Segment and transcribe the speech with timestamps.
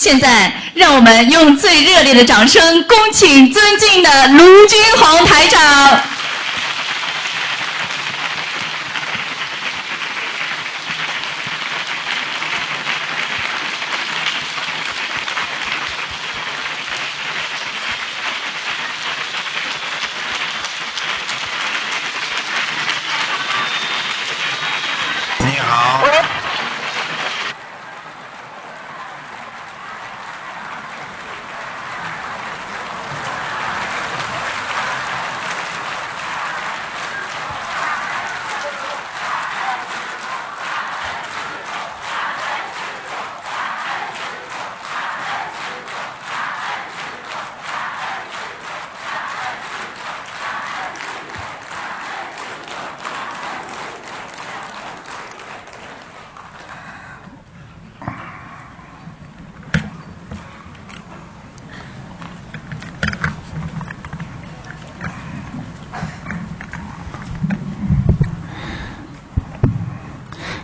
[0.00, 6.00] 现在，让我们用最热烈的掌声，恭请尊敬的卢军宏台长。
[25.40, 26.00] 你好，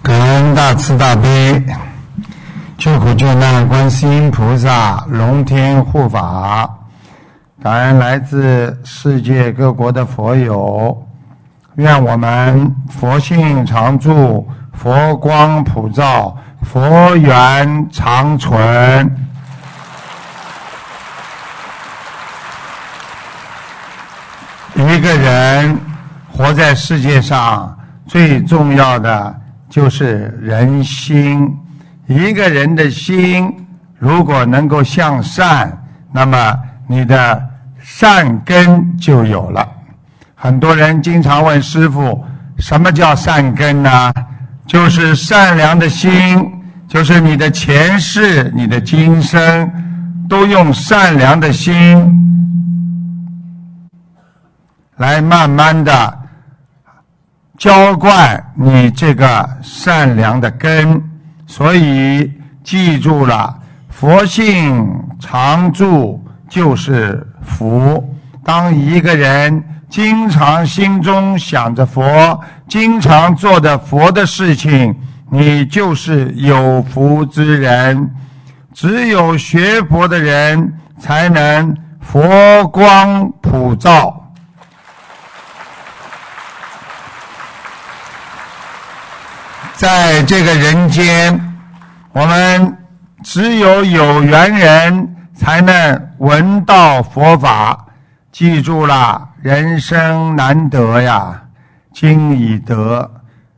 [0.02, 1.64] 感恩大慈大悲
[2.76, 6.68] 救苦救难观世音菩萨龙天护法，
[7.62, 11.06] 感恩来自世界各国的佛友，
[11.76, 19.16] 愿我们佛性常驻，佛光普照，佛缘长存。
[24.74, 25.80] 一个人
[26.30, 29.34] 活在世界上，最重要的
[29.76, 31.54] 就是人心。
[32.06, 33.54] 一个人的心
[33.98, 35.70] 如果能够向善，
[36.10, 37.46] 那么你的
[37.78, 39.68] 善根就有了。
[40.34, 42.24] 很多人经常问师傅，
[42.56, 44.10] 什么叫善根呢？
[44.66, 46.10] 就是善良的心，
[46.88, 49.70] 就是你的前世、你的今生，
[50.26, 52.10] 都用善良的心
[54.96, 56.18] 来慢慢的
[57.58, 61.02] 浇灌你这个善良的根，
[61.46, 62.30] 所以
[62.62, 63.56] 记住了，
[63.88, 64.86] 佛性
[65.18, 68.12] 常住就是福。
[68.44, 74.94] 当一个人经常心中想着佛，经常做的佛的事情，
[75.30, 78.10] 你就是有福之人。
[78.74, 84.25] 只有学佛的人，才能佛光普照。
[89.76, 91.38] 在这个人间，
[92.12, 92.74] 我们
[93.22, 97.84] 只有有缘人才能闻到佛法。
[98.32, 101.42] 记住了，人生难得呀，
[101.92, 103.06] 今已得；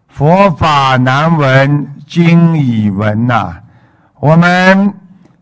[0.08, 3.54] 佛法难闻，今已闻呐、
[4.18, 4.92] 我们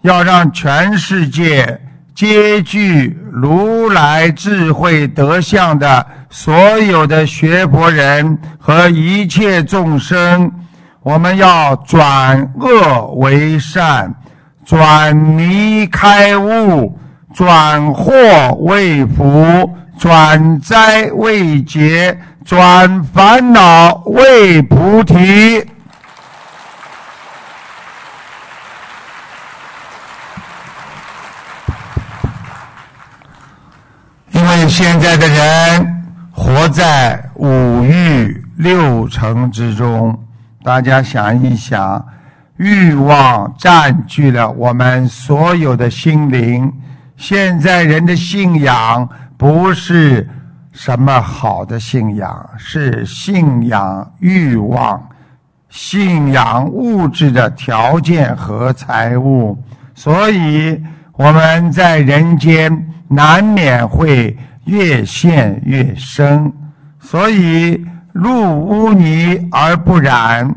[0.02, 1.80] 要让全世界
[2.14, 10.50] 皆具如来智慧德相的所有的学佛人和一切众生，
[11.06, 14.12] 我们要转恶为善，
[14.64, 16.98] 转迷开悟，
[17.32, 18.12] 转祸
[18.62, 25.64] 为福，转灾为劫，转烦恼为菩提。
[34.32, 40.25] 因为现在的人活在五欲六尘之中，
[40.66, 42.04] 大家想一想，
[42.56, 46.72] 欲望占据了我们所有的心灵。
[47.16, 50.28] 现在人的信仰不是
[50.72, 55.00] 什么好的信仰，是信仰欲望，
[55.68, 59.56] 信仰物质的条件和财物，
[59.94, 66.52] 所以我们在人间难免会越陷越深。
[66.98, 70.50] 所以入污泥而不染，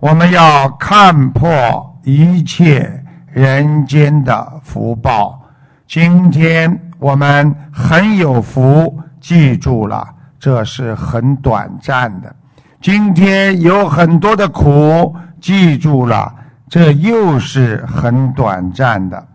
[0.00, 3.02] 我们要看破一切
[3.32, 5.40] 人间的福报。
[5.88, 10.06] 今天我们很有福，记住了，
[10.38, 12.36] 这是很短暂的。
[12.82, 16.30] 今天有很多的苦，记住了，
[16.68, 19.26] 这又是很短暂的。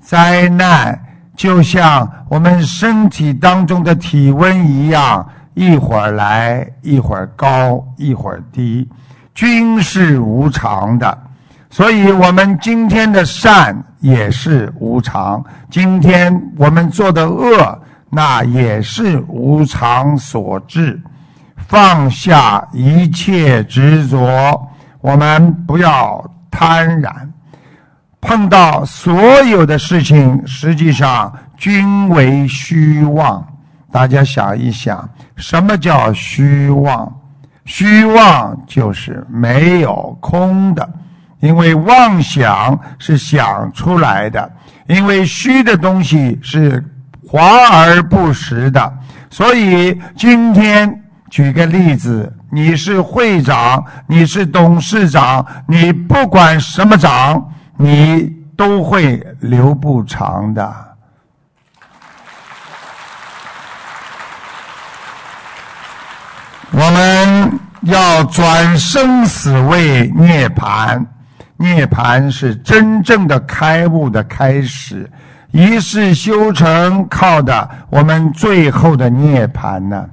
[0.00, 1.00] 灾难
[1.36, 8.88] 就像我们身体当中的体温一样，一会儿来，一会儿高，一会儿低，
[9.34, 11.18] 均是无常的。
[11.68, 17.78] 所以，我们今天的善也是无常，今天我们做的恶，
[18.10, 21.00] 那也是无常所致。
[21.68, 24.68] 放下一切执着，
[25.00, 27.10] 我们不要贪婪，
[28.20, 33.46] 碰到所有的事情，实际上均为虚妄。
[33.92, 37.12] 大家想一想，什么叫虚妄？
[37.64, 40.88] 虚妄就是没有空的，
[41.38, 44.50] 因为妄想是想出来的，
[44.88, 46.84] 因为虚的东西是
[47.28, 48.92] 华而不实的。
[49.30, 51.00] 所以今天
[51.30, 57.48] 举个例子，你是会长，你是董事长，你不管什么长。
[57.78, 60.91] 你都会留不长的。
[66.74, 71.04] 我们要转生死为涅槃，
[71.58, 75.10] 涅槃是真正的开悟的开始，
[75.50, 80.06] 一世修成靠的我们最后的涅槃呢。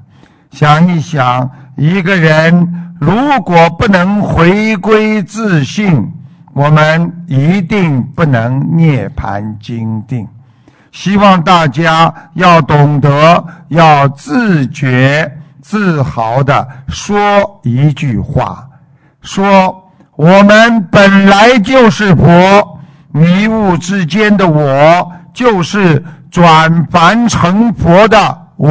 [0.52, 6.12] 想一想，一个人如果不能回归自信。
[6.52, 10.28] 我们一定不能涅槃精定，
[10.92, 15.32] 希望大家要懂得，要自觉、
[15.70, 18.68] 自豪的说一句话：
[19.22, 22.80] 说我们本来就是佛，
[23.12, 28.68] 迷雾之间的我，就是转凡成佛的我。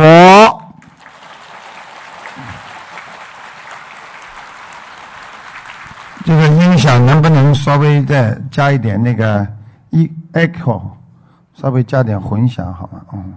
[6.25, 9.47] 这个音响能不能稍微再加一点那个
[9.91, 10.83] 一 echo，
[11.55, 13.01] 稍微加点混响好吗？
[13.13, 13.35] 嗯，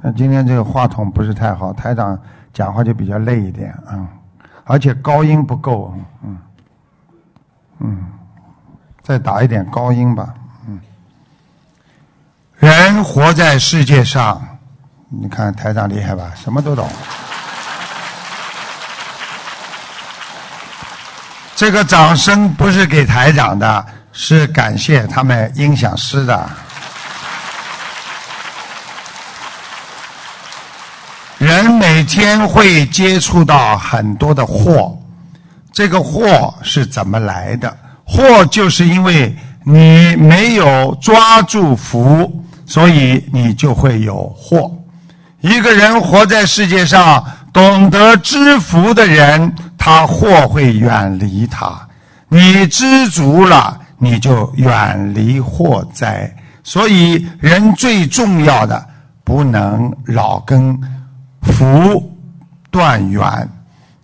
[0.00, 2.18] 那今天这个话筒不是太好，台长
[2.54, 4.08] 讲话就比较累一点啊，
[4.64, 5.92] 而且高音不够，
[6.22, 6.38] 嗯，
[7.80, 8.04] 嗯，
[9.02, 10.32] 再打一点高音吧，
[10.68, 10.80] 嗯。
[12.58, 14.40] 人活在世界上，
[15.08, 16.32] 你看台长厉害吧？
[16.36, 16.88] 什么都懂。
[21.56, 26.50] 这个掌声不是给台长的，是感谢他们音响师的。
[31.38, 34.96] 人每天会接触到很多的祸，
[35.72, 37.76] 这个祸是怎么来的？
[38.04, 39.34] 祸就是因为
[39.64, 44.70] 你没有抓住福，所以你就会有祸。
[45.40, 49.54] 一个人活在世界上，懂得知福的人。
[49.76, 51.78] 他祸会远离他，
[52.28, 56.34] 你知足了，你就远离祸灾。
[56.62, 58.82] 所以人最重要的
[59.22, 60.80] 不能老跟
[61.44, 62.12] 福
[62.70, 63.22] 断缘。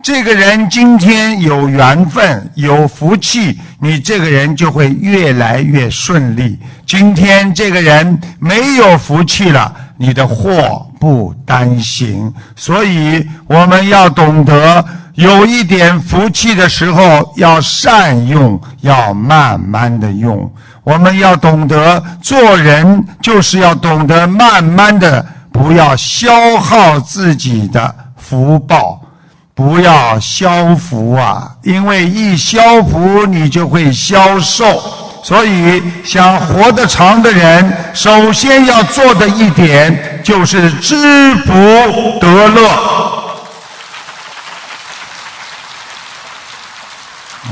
[0.02, 6.58] 这个人今天有缘分、有福气，你这个人就会越来越顺利。
[6.86, 12.32] 今天这个人没有福气了，你的祸不单行。
[12.56, 14.84] 所以我们要懂得。
[15.16, 20.50] 有一点福气的时候，要善用，要慢慢的用。
[20.82, 29.00] 我们要懂得做人，就是要懂得慢慢的，不要消耗自己的福报，
[29.54, 31.54] 不要消福啊！
[31.62, 34.82] 因为一消福，你就会消瘦。
[35.22, 41.52] 所以，想活得长的人，首先要做的一点，就是知福
[42.20, 42.68] 得乐。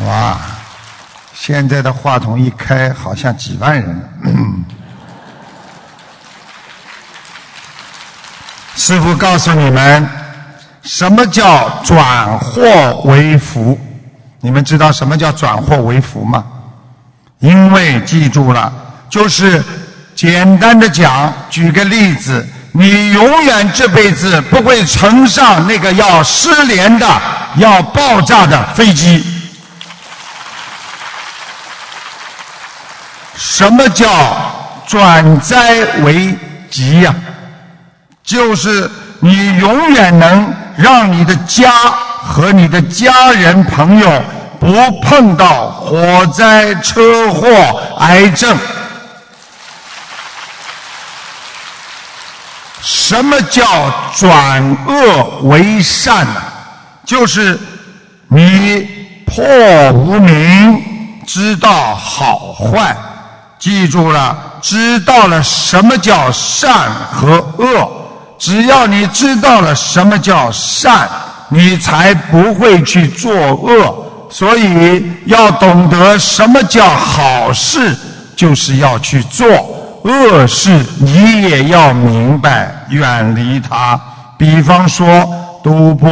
[0.07, 0.39] 哇！
[1.35, 4.11] 现在的话筒一开，好像几万人。
[8.79, 10.09] 师傅告诉你们，
[10.85, 13.77] 什么叫转祸为福？
[14.41, 16.45] 你们知道什么叫转祸为福吗？
[17.41, 18.73] 因为记住了，
[19.11, 19.63] 就是
[20.15, 27.21] 简单的讲，举个例子，你永远这辈子不会乘上那个要失联的、
[27.57, 29.27] 要爆炸的飞机。
[33.35, 34.09] 什么叫
[34.87, 36.33] 转灾为
[36.71, 37.13] 吉呀？
[38.29, 41.73] 就是你永远能让你的家
[42.23, 44.23] 和你的家人朋友
[44.61, 44.69] 不
[45.01, 47.49] 碰到火灾、车祸、
[48.01, 48.55] 癌症。
[52.83, 56.43] 什么叫转恶为善呢？
[57.07, 57.59] 就是
[58.29, 58.87] 你
[59.25, 59.43] 破
[59.93, 60.85] 无明，
[61.27, 62.95] 知道好坏。
[63.59, 67.91] 记住了，知道了什么叫善和恶。
[68.39, 71.09] 只要你知道了什么叫善，
[71.49, 74.05] 你才不会去做恶。
[74.31, 77.97] 所以要懂得什么叫好事，
[78.37, 79.47] 就是要去做
[80.05, 84.01] 恶事，你也要明白，远离它。
[84.37, 85.29] 比方说
[85.63, 86.09] 赌博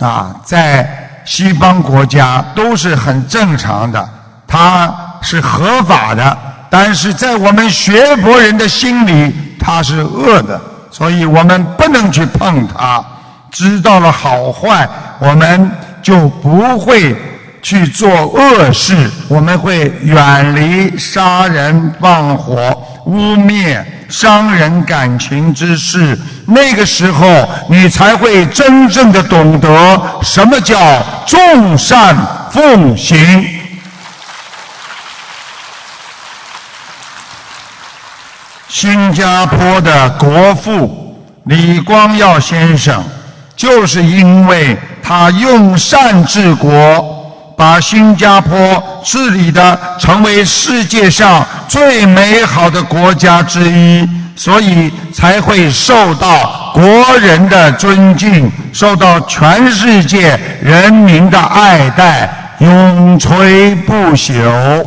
[0.00, 4.08] 啊，在西方国家都是很正常的。
[4.46, 4.92] 它。
[5.20, 6.38] 是合法的，
[6.70, 10.60] 但是在我们学佛人的心里，它是恶的，
[10.98, 13.04] 所以我们不能去碰它。
[13.52, 14.86] 知道了好坏，
[15.20, 15.70] 我们
[16.02, 17.16] 就不会
[17.62, 22.76] 去做恶事，我们会远离杀人放火、
[23.06, 26.18] 污蔑、伤人感情之事。
[26.46, 30.78] 那个时候，你才会真正的懂得什么叫
[31.26, 32.16] 众善
[32.50, 33.57] 奉行。
[38.68, 43.02] 新加坡的国父李光耀先生。
[43.56, 46.72] 就是因为他用善治国，
[47.56, 56.82] 把新加坡治理的成为世界上最美好的国家之一，所以才会受到国
[57.18, 64.86] 人的尊敬，受到全世界人民的爱戴，永垂不朽。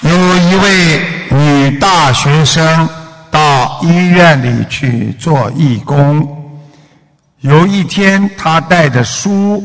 [0.00, 0.10] 有
[0.54, 1.00] 一位。
[1.30, 2.88] 女大学生
[3.28, 6.24] 到医院里去做义工。
[7.40, 9.62] 有一天，她带着书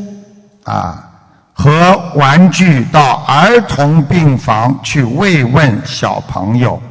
[0.64, 1.08] 啊
[1.52, 6.82] 和玩具到儿童病房去慰问小朋友。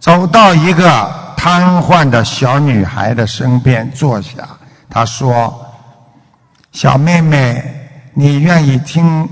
[0.00, 4.30] 走到一个瘫痪的小女孩的身边坐下，
[4.90, 5.64] 她说
[6.72, 7.62] ：“小妹妹，
[8.12, 9.28] 你愿意听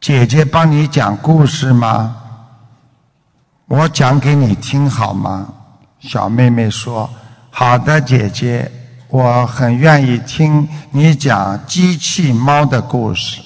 [0.00, 2.16] 姐姐帮你讲故事吗？”
[3.70, 5.46] 我讲给你听好吗？
[6.00, 7.08] 小妹妹说
[7.50, 8.68] ：“好的，姐姐，
[9.06, 13.40] 我很愿意听你讲机器猫的故事。”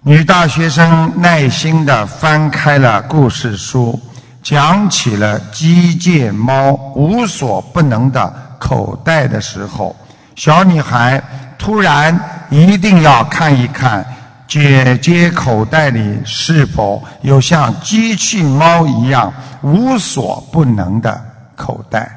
[0.00, 4.00] 女大学生耐心地翻开了故事书，
[4.42, 9.94] 讲起了机械猫无所不能的口袋的时候，
[10.34, 11.22] 小女孩
[11.58, 12.18] 突然
[12.48, 14.02] 一定要看一看。
[14.46, 19.32] 姐姐口袋里是否有像机器猫一样
[19.62, 21.18] 无所不能的
[21.56, 22.10] 口袋？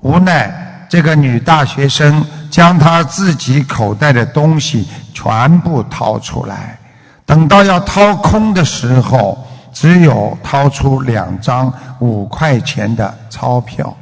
[0.00, 6.78] 无奈，这个女大学生将她自己口袋的东西全部掏出来。
[7.24, 9.38] 等到要掏空的时候，
[9.72, 13.96] 只有掏出两张五块钱的钞票。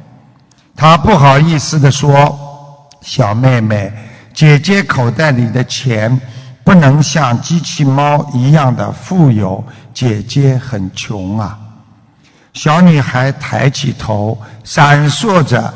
[0.75, 2.37] 她不好意思地说
[3.01, 3.91] ：“小妹妹，
[4.33, 6.19] 姐姐口袋里的钱。”
[6.65, 11.59] 不能像机器猫一样的富有，姐姐很穷啊。
[12.53, 15.71] 小女孩抬起头，闪烁着、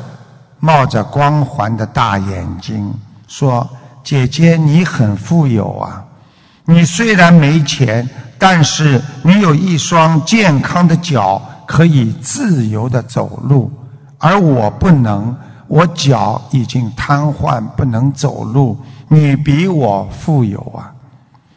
[0.58, 2.92] 冒着光环的大眼睛，
[3.28, 3.70] 说
[4.02, 6.04] ：“姐姐，你很富有啊。
[6.64, 13.70] 你虽然没钱，但是你有一双健康的脚，可以自由的走路，
[14.18, 15.36] 而我不能，
[15.68, 18.76] 我脚已经瘫痪，不能走路。”
[19.12, 20.86] 你比我富有啊！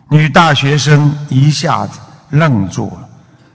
[0.10, 2.00] 女大学生一下子
[2.32, 3.08] 愣住了。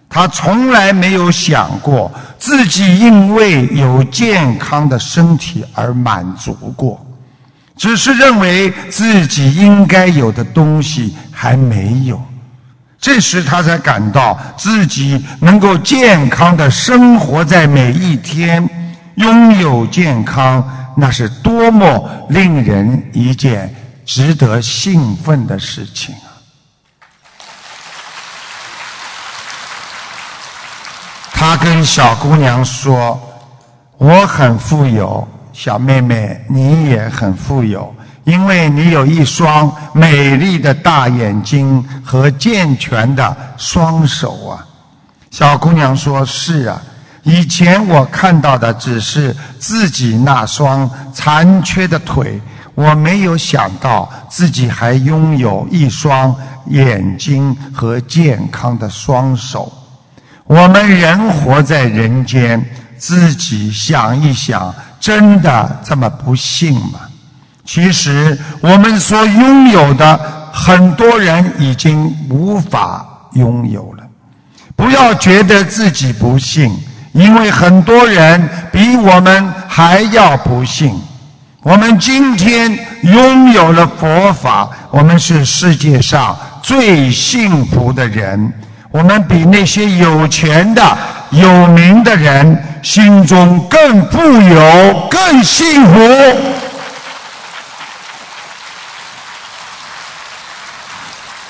[0.09, 7.05] 她从来没有想过自己因为有健康的身体而满足过，
[7.76, 12.23] 只是认为自己应该有的东西还没有。
[13.00, 18.69] 这时，她才感到自己能够健康的生活在每一天，
[19.17, 20.64] 拥有健康，
[20.97, 23.75] 那是多么令人一件。
[24.09, 26.41] 值得兴奋的事情啊！
[31.31, 33.21] 他跟小姑娘说
[33.99, 44.67] ：“我很富有，小妹妹你也很富有，因为你有一双美丽的大眼睛和健全的双手啊！”
[45.31, 46.81] 小姑娘说：“是啊，
[47.25, 52.41] 以前我看到的只是自己那双残缺的腿。”
[52.78, 56.32] 我没有想到自己还拥有一双
[56.66, 59.73] 眼睛和健康的双手。
[60.44, 62.64] 我们人活在人间，
[62.97, 67.00] 自己想一想，真的这么不幸吗？
[67.64, 70.16] 其实我们所拥有的，
[70.52, 74.04] 很多人已经无法拥有了。
[74.76, 76.73] 不要觉得自己不幸，
[77.11, 80.97] 因为很多人比我们还要不幸。
[81.65, 88.53] 我们今天拥有了佛法，我们是世界上最幸福的人。
[88.93, 90.97] 我们比那些有钱的、
[91.31, 95.99] 有名的人心中更富有、更幸福。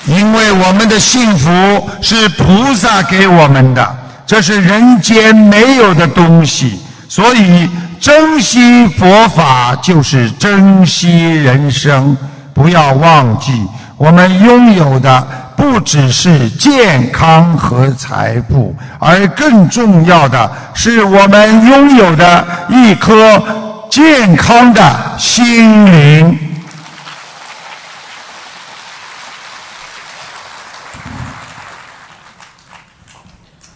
[0.06, 3.96] 因为我们的幸福是菩萨给我们的，
[4.26, 7.68] 这是人间没有的东西，所以。
[8.00, 12.16] 珍惜佛法就是珍惜人生，
[12.54, 15.26] 不要忘记，我们拥有的
[15.56, 23.42] 不只是健康和财富，而更重要的是我们拥有的一颗
[23.90, 26.38] 健康的心灵。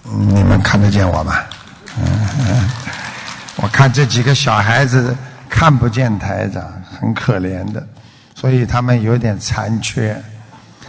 [0.05, 1.35] 你们看得见我吗？
[1.99, 2.71] 嗯，
[3.63, 5.17] 我看这几个小孩子
[5.49, 6.61] 看不见台长，
[6.99, 7.87] 很可怜的，
[8.35, 10.21] 所以他们有点残缺。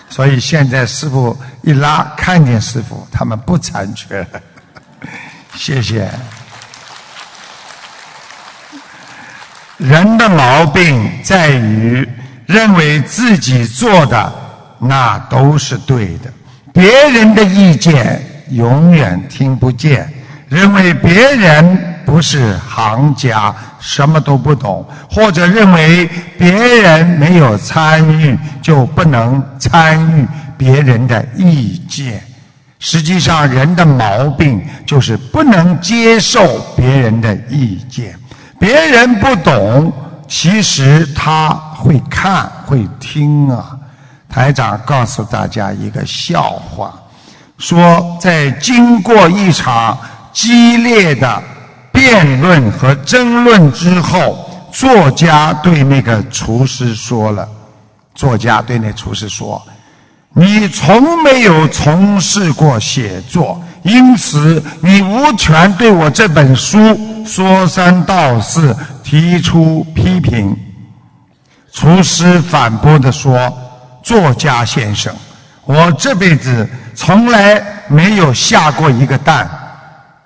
[0.10, 4.26] 所以现在师傅一拉，看见师傅，他们不残缺。
[5.54, 6.10] 谢谢。
[9.78, 12.08] 人的毛病在于
[12.48, 14.34] 认为自己做的
[14.80, 16.34] 那都是对的，
[16.74, 18.20] 别人的意见。
[18.50, 20.12] 永远听不见，
[20.48, 32.24] 认为别人不是行家，什么都不懂，或者认为别人没有参与，就不能参与别人的意见。
[32.80, 38.14] 实际上，人的毛病就是不能接受别人的意见。
[38.60, 39.92] 别人不懂，
[40.28, 43.78] 其实他会看会听啊。
[44.30, 46.94] 台长告诉大家一个笑话。
[47.58, 49.98] 说，在经过一场
[50.34, 51.42] 激烈的
[52.04, 57.48] 辩论和争论之后，作家对那个厨师说了
[58.14, 59.66] ：“作家对那厨师说，
[60.34, 66.78] 你从没有从事过写作，因此你无权对我这本书
[67.26, 70.54] 说三道四，提出批评。”
[71.72, 73.50] 厨师反驳的说
[74.04, 75.16] ：“作家先生。”
[75.64, 79.50] 我这辈子从来没有下过一个蛋，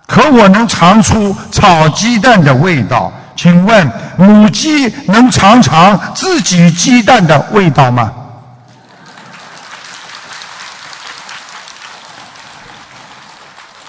[0.07, 3.11] 可我能尝出炒鸡蛋的味道。
[3.35, 8.11] 请问母鸡能尝尝自己鸡蛋的味道吗？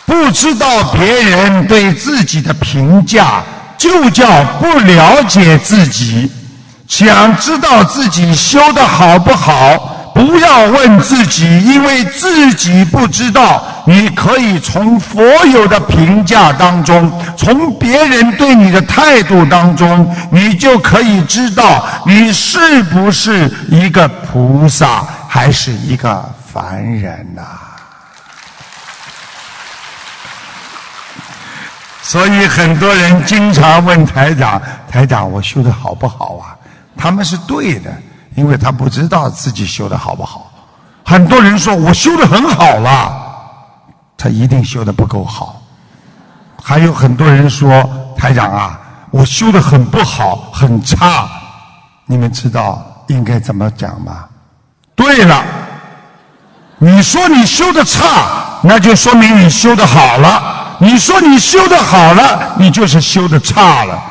[0.04, 3.42] 不知道别人对自己的评价，
[3.78, 6.31] 就叫不了解自己。
[6.87, 10.12] 想知道自己修的好不好？
[10.14, 13.62] 不要问自己，因为自己不知道。
[13.88, 26.22] 你可以从所有的评价当中，从别人对你的态度当中，你就可以知道你是不是一个菩萨，还是一个
[26.53, 27.42] 凡人呐。
[32.03, 34.61] 所以很多人经常问台长
[34.92, 36.53] ：“台长，我修的好不好啊？”
[36.94, 37.90] 他们是对的。
[38.35, 40.53] 因为他不知道自己修的好不好，
[41.05, 43.27] 很多人说我修的很好了，
[44.18, 45.62] 他一定修的不够好。
[46.62, 48.78] 还有很多人说台长啊，
[49.11, 51.26] 我修的很不好，很差。
[52.04, 54.26] 你们知道应该怎么讲吗？
[54.94, 55.42] 对了，
[56.78, 64.02] 你说你修的差，那就说明你修的好了；你说你修的好了，你就是修的差了。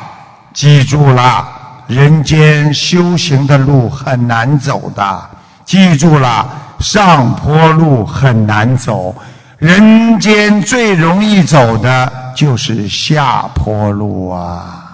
[0.54, 1.46] 记住了。
[1.86, 5.30] 人间修行的路很难走的，
[5.64, 6.46] 记住了，
[6.78, 9.14] 上坡路很难走，
[9.58, 14.84] 人间最容易走的就是下坡路啊！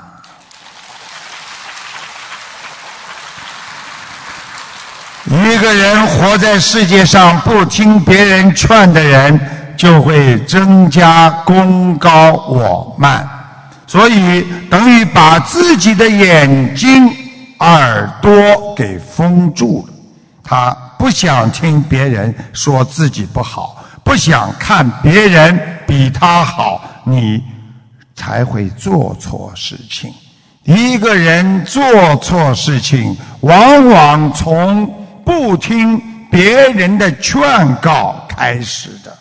[5.26, 9.38] 一个人活在世界上，不听别人劝的人，
[9.76, 13.28] 就会增加功高我慢。
[13.86, 17.14] 所以等于把自己的眼睛、
[17.58, 19.94] 耳朵给封住了。
[20.42, 23.83] 他不想听别人说自己不好，
[24.14, 27.42] 不想看别人比他好，你
[28.14, 30.14] 才会做错事情。
[30.62, 31.82] 一个人做
[32.18, 34.86] 错事情，往往从
[35.24, 36.00] 不听
[36.30, 37.42] 别人的劝
[37.82, 39.12] 告开始的。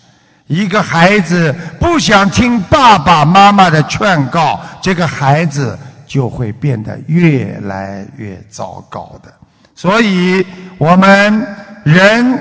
[0.45, 5.75] 一个孩子不想听爸爸妈妈的劝告，这个孩子
[6.05, 9.33] 就会变得越来越糟糕的。
[9.73, 10.45] 所以，
[10.77, 11.43] 我们
[11.83, 12.39] 人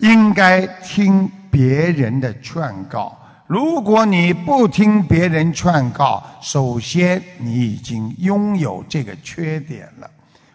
[0.00, 3.16] 应该听别人的劝告。
[3.46, 10.08] 如果你不听别人劝告，首先你已经拥有这个缺点了，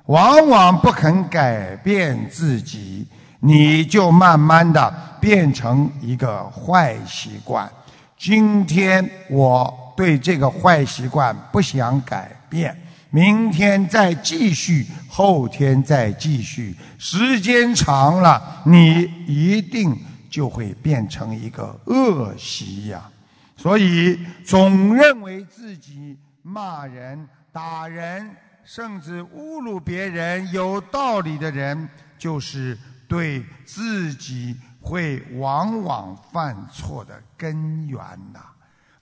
[0.05, 3.05] 往往不肯改变自己。
[3.41, 7.69] 你就慢慢的变成一个坏习惯。
[8.17, 12.75] 今天我对这个坏习惯不想改变，
[13.12, 19.95] 明天再继续，后天再继续，时间长了，你一定
[20.35, 23.09] 就会变成一个恶习呀。
[23.55, 28.29] 所以总认为自己骂人、打人。
[28.67, 32.75] 甚至侮辱别人、有道理的人，就是
[33.07, 37.99] 对自己会往往犯错的根源
[38.33, 38.39] 呐。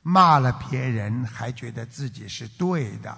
[0.01, 3.09] 骂了别人，还觉得自己是对的，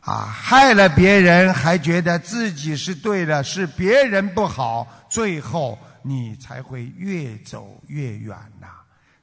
[0.00, 8.68] 啊，害了别人，还觉得自己是对的，是别人不好，最后你才会越走越远呐。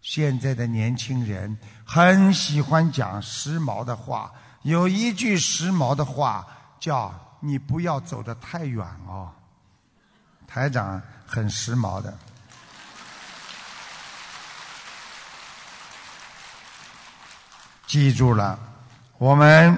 [0.02, 4.32] 现在的年轻人很喜欢讲时髦的话，
[4.64, 6.48] 有一句时髦的话
[6.80, 9.32] 叫“你不要走得太远哦”。
[10.48, 12.18] 台长很时髦的。
[17.86, 18.58] 记住了，
[19.18, 19.78] 我们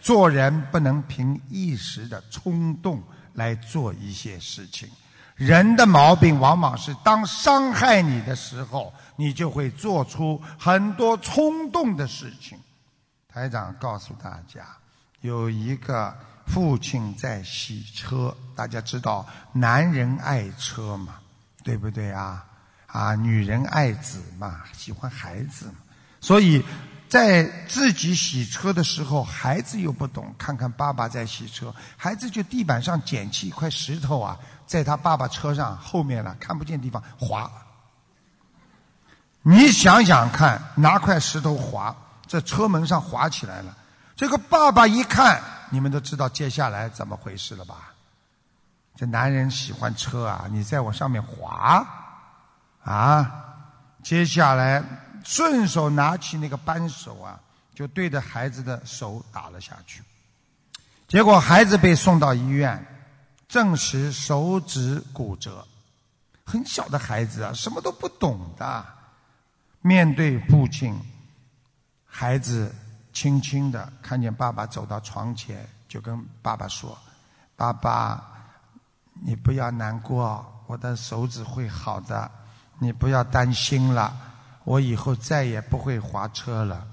[0.00, 3.02] 做人不能凭一时的冲动
[3.34, 4.90] 来做一些事情。
[5.40, 12.58] 人的毛病往往是当伤害你的时候，你就会做出很多冲动的事情。
[13.26, 14.66] 台长告诉大家，
[15.22, 16.14] 有一个
[16.46, 21.14] 父亲在洗车，大家知道男人爱车嘛，
[21.64, 22.44] 对不对啊？
[22.86, 25.76] 啊，女人爱子嘛，喜欢孩子嘛，
[26.20, 26.62] 所以。
[27.08, 34.38] 在自己洗车的时候，孩子又不懂，看看爸爸在洗车，孩子就地板上捡起一块石头啊，
[34.70, 37.50] 在他爸爸车上后面了看不见地方滑。
[39.42, 41.92] 你想想看，拿块石头滑，
[42.24, 43.76] 这车门上滑起来了。
[44.14, 47.92] 这个爸爸一看，你们都知道接下来怎么回事了吧？
[48.94, 51.84] 这男人喜欢车啊，你在我上面滑，
[52.84, 53.28] 啊，
[54.04, 54.84] 接下来。
[55.24, 57.38] 顺手拿起那个扳手啊，
[57.74, 60.00] 就对着孩子的手打了下去。
[61.08, 62.99] 结果孩子被送到医院，
[63.50, 65.66] 证实手指骨折。
[66.44, 68.86] 很小的孩子啊，什么都不懂的。
[69.82, 70.96] 面对父亲，
[72.06, 72.72] 孩子
[73.12, 76.96] 轻轻的看见爸爸走到床前，就跟爸爸说
[77.56, 78.22] ：“爸爸，
[79.14, 82.30] 你不要难过，我的手指会好的，
[82.78, 84.16] 你不要担心了。”
[84.62, 86.86] 我以后再也不会划车了。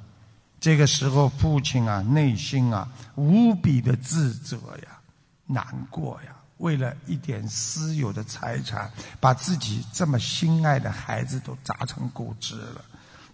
[0.60, 5.00] 这个时候，父亲啊，内心啊，无比的自责呀，
[5.46, 6.34] 难过呀。
[6.58, 12.82] 为了一点私有的财产，把自己这么心爱的孩子都砸成骨折了。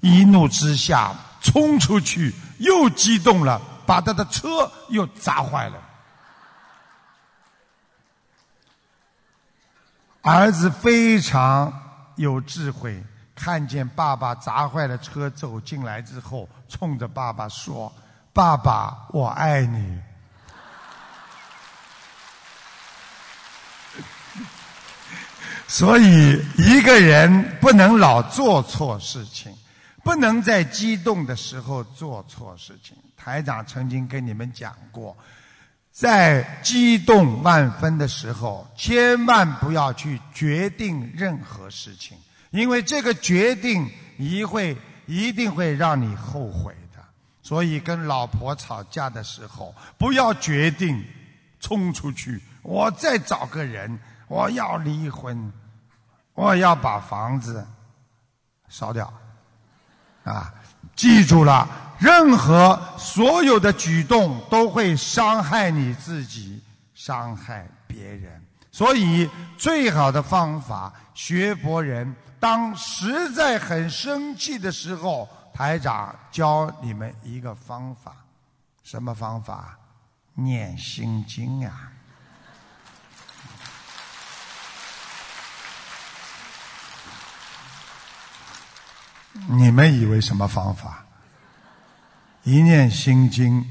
[0.02, 5.82] 一怒之下，冲出去，又激动了，把他的车又砸坏了。
[10.22, 11.74] 儿子非常
[12.16, 13.04] 有智慧。
[13.36, 17.92] 看见爸爸砸坏了车走进来之后，冲着爸爸说
[18.32, 20.00] ：“爸爸，我爱你。”
[25.74, 29.52] 所以，一个人不能老做错事情，
[30.04, 32.96] 不能在激动的时候做错事情。
[33.18, 35.18] 台长曾经跟你们讲过，
[35.92, 42.16] 在激动万分的时候，千万不要去决定任何事情。
[42.52, 47.04] 因为这个决定一会一定会让你后悔的，
[47.42, 51.04] 所以跟老婆吵架的时候，不要决定
[51.60, 55.52] 冲出去，我再找个人，我要离婚，
[56.34, 57.66] 我要把房子
[58.68, 59.12] 烧掉，
[60.24, 60.54] 啊，
[60.96, 61.68] 记住了，
[62.00, 66.62] 任何所有的举动都会伤害你自己，
[66.96, 68.42] 伤害别人，
[68.72, 72.16] 所以最好的方法，学佛人。
[72.40, 78.14] 当实在很生气的时候，台长教你们一个方法，
[78.84, 79.78] 什么方法？
[80.34, 81.93] 念心经呀！
[89.48, 91.06] 你们以为什么方法？
[92.44, 93.66] 一念心经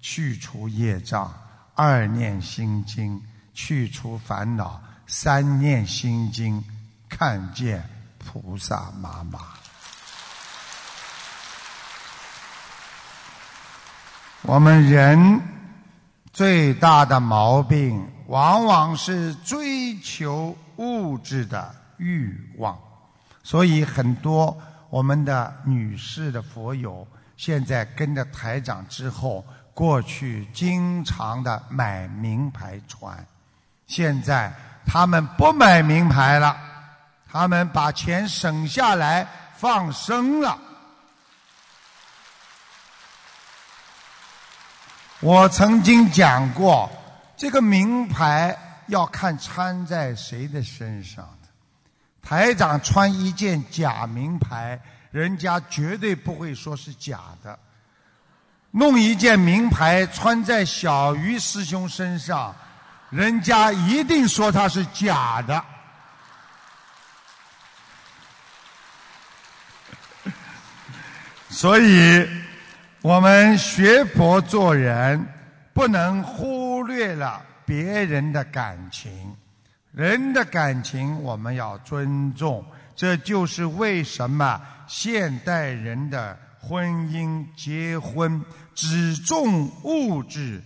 [0.00, 1.32] 去除业障，
[1.74, 6.64] 二念心经去除烦恼，三念心经
[7.08, 7.88] 看见。
[8.26, 9.38] 菩萨妈妈，
[14.40, 15.42] 我们人
[16.32, 22.78] 最大的毛病，往往是追求物质的欲望。
[23.42, 24.58] 所以，很多
[24.94, 27.04] 我们的女士的佛友，
[27.36, 33.26] 现在跟着台长之后，过去经常的买名牌穿，
[33.88, 34.52] 现在
[34.86, 36.56] 他们不买名牌了。
[37.28, 39.26] 他们把钱省下来
[39.56, 40.56] 放生了。
[45.18, 46.88] 我曾经讲过，
[47.36, 51.33] 这个名牌要看穿在谁的身上。
[52.24, 57.58] 台长穿一件假名牌，人家绝对不会说是假的。
[58.70, 62.52] 弄一件名牌穿在小鱼师兄身上，
[63.10, 65.64] 人家一定说他是假的。
[71.48, 72.28] 所以，
[73.00, 75.24] 我们学佛做人，
[75.72, 79.36] 不能忽略了别人的感情。
[79.94, 82.64] 人的感情我们要尊重，
[82.96, 90.60] 这就是为什么现代人的婚姻结婚只重物质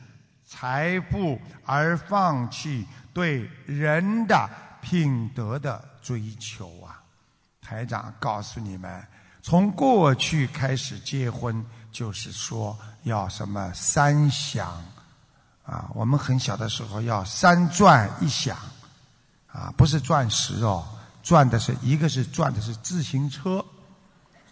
[0.46, 4.48] 财富，而放弃对人的
[4.80, 7.02] 品德的追求啊！
[7.60, 9.06] 台长告诉你们。
[9.42, 11.62] 从过去开始结婚，
[11.92, 14.82] 就是说要什么三响
[15.64, 15.90] 啊？
[15.94, 18.56] 我们很小的时候要三转一响
[19.52, 20.86] 啊，不是钻石哦，
[21.22, 23.64] 赚的是一个是赚的是自行车，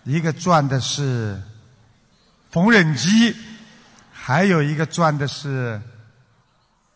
[0.04, 1.40] 一个赚的是
[2.50, 3.36] 缝纫机，
[4.12, 5.80] 还有一个赚的是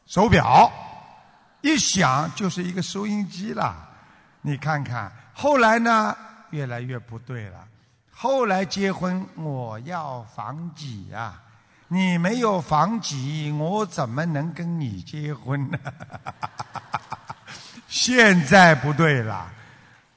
[0.06, 0.70] 手表，
[1.60, 3.88] 一响就是一个收音机了。
[4.42, 6.16] 你看看，后来呢，
[6.50, 7.66] 越来越不对了。
[8.10, 11.40] 后来结婚，我要房几呀？
[11.88, 15.78] 你没有房几，我怎么能跟你结婚呢？
[17.90, 19.50] 现在不对了，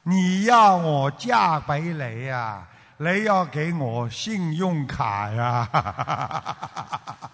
[0.03, 2.67] 你要我嫁给雷呀？
[2.97, 5.67] 雷要给我信用卡呀？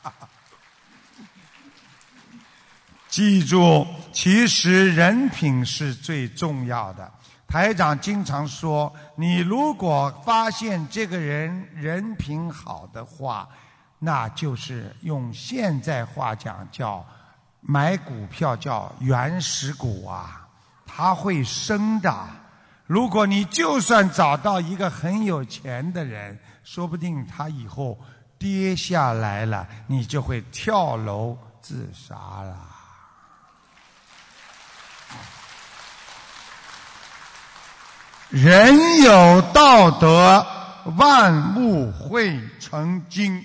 [3.09, 7.11] 记住，其实人品是最重要的。
[7.45, 13.45] 台长经常说：“你如果发现这个人人品好的话，
[13.99, 17.05] 那就是用现在话讲叫
[17.61, 20.47] 买股票叫原始股啊，
[20.85, 22.13] 它会升的。
[22.85, 27.99] 如果你就算找到一个很有钱的人，说不定他以后
[28.37, 32.57] 跌下来了，你就会跳楼自杀了。”
[38.29, 40.45] 人有道德，
[40.97, 43.43] 万物会成精。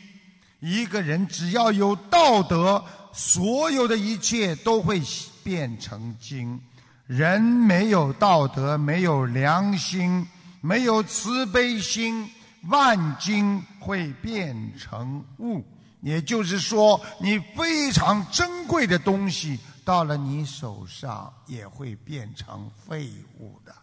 [0.60, 5.00] 一个人只要有道德，所有的一切都会
[5.44, 6.60] 变成精。
[7.06, 10.26] 人没有道德，没有良心，
[10.60, 12.28] 没有慈悲心，
[12.68, 15.64] 万金会变成物。
[16.00, 23.74] 也就是说，你非常珍贵的东西，到了你手上也会变成废物的。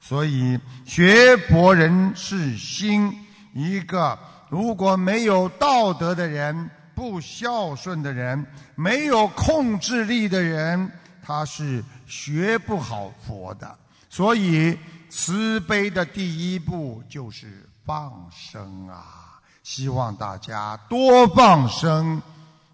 [0.00, 3.12] 所以，学博人是心。
[3.54, 4.16] 一个
[4.48, 10.90] 如果没有道德的人、不孝顺的人、没有控制力的人，
[11.22, 13.78] 他是学不好佛的。
[14.10, 14.76] 所以，
[15.08, 19.38] 慈悲的第一步就是放生啊！
[19.62, 22.20] 希望大家多放生，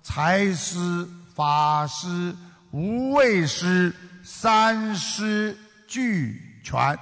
[0.02, 2.34] 财施、法施、
[2.70, 5.54] 无畏施三施
[5.86, 6.98] 俱全。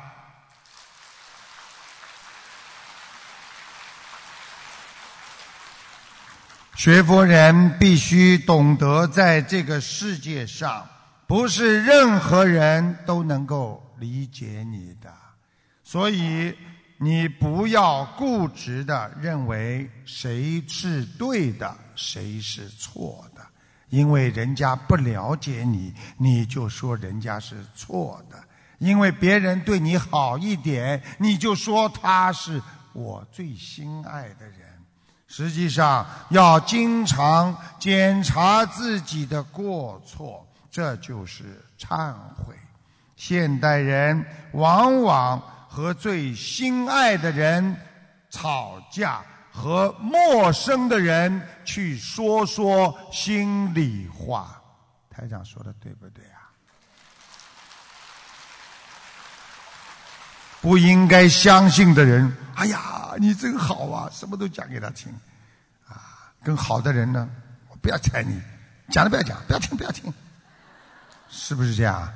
[6.74, 10.88] 学佛人必须懂得，在这个世界上，
[11.26, 15.12] 不是任何人都能够理解你的，
[15.84, 16.56] 所以
[16.96, 23.42] 你不要固执的认为谁是对的，谁是错的，
[23.90, 28.36] 因为人家不了解你，你就说人家是错的；
[28.78, 32.60] 因为别人对你好一点，你就说他是
[32.94, 34.61] 我最心爱的人。
[35.34, 42.54] 实际上，要经常检查自己的过错，这就是忏悔。
[43.16, 47.74] 现代人往往和最心爱的人
[48.28, 54.60] 吵架，和陌生的人去说说心里话。
[55.08, 56.41] 台长说的对不对啊？
[60.62, 65.12] 不应该相信的人，哎呀，你真好啊，什么都讲给他听，
[65.88, 67.28] 啊，跟好的人呢，
[67.68, 68.40] 我不要睬你，
[68.88, 70.14] 讲都不要讲，不要听，不要听，
[71.28, 72.08] 是不是这样？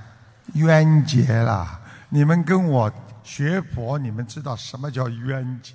[0.55, 2.89] 冤结了，你们跟我
[3.25, 5.75] 学佛，你们知道什么叫冤结？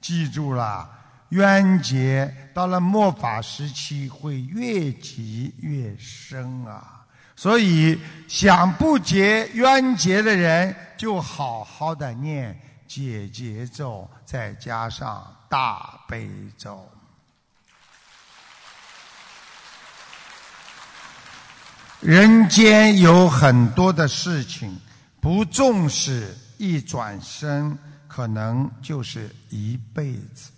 [0.00, 0.88] 记住了，
[1.30, 7.01] 冤结到了末法时期会越积越深啊。
[7.42, 16.88] 所以，想不结冤结的人，就好好的念解结咒，再加上大悲咒。
[21.98, 24.78] 人间有很多的事情，
[25.20, 27.76] 不重视，一转身
[28.06, 30.52] 可能就是一辈子。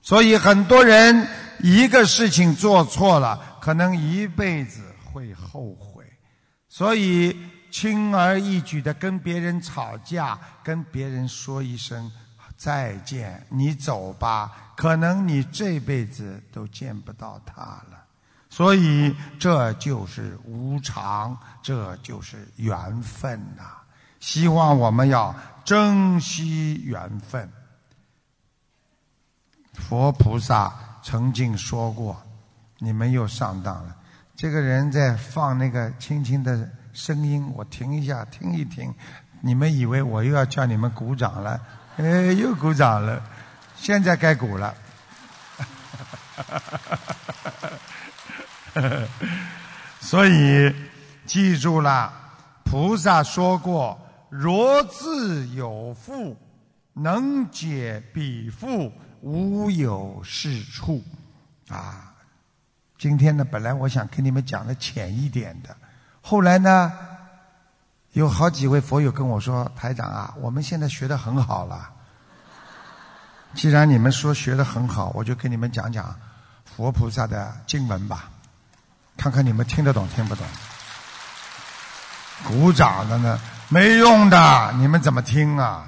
[0.00, 1.26] 所以很多人
[1.58, 4.80] 一个事情做错了，可能一辈子
[5.12, 5.93] 会后悔。
[6.76, 7.38] 所以
[7.70, 12.10] 轻而易举的跟别人吵架，跟别人说一声
[12.56, 18.04] 再见，你走吧，可能你这辈子都见不到他了。
[18.50, 23.62] 所以这就是无常，这就是缘分呐、
[24.18, 25.32] 希望我们要
[25.64, 27.48] 珍惜缘分。
[29.74, 32.20] 佛菩萨曾经说过
[32.78, 33.94] ：“你们又上当了。”
[34.36, 38.92] 这个人在放那个轻轻的声音，我停一下，听一听。
[39.40, 41.60] 你们以为我又要叫你们鼓掌了？
[41.98, 43.22] 哎，又鼓掌了。
[43.76, 44.74] 现在该鼓了。
[50.00, 50.74] 所以
[51.26, 52.12] 记住了，
[52.64, 53.96] 菩萨说过
[54.28, 56.36] ：“若自有父，
[56.92, 61.02] 能解彼父，无有是处。”
[61.68, 62.13] 啊，
[63.04, 65.76] 今天呢，本来我想跟你们讲的浅一点的，
[66.22, 66.90] 后来呢，
[68.12, 71.90] 有好几位佛友跟我说：“台长啊，我们现在学的很好了。
[73.52, 76.16] 既然你们说学的很好，我就跟你们讲讲
[76.64, 78.30] 佛菩萨的经文吧。”
[79.18, 80.46] 看看你们听得懂听不懂？
[82.48, 83.38] 鼓掌的呢，
[83.68, 85.84] 没用的，你们怎么听啊？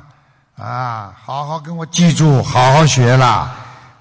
[0.58, 3.56] 啊，好好跟我记住，好好学啦。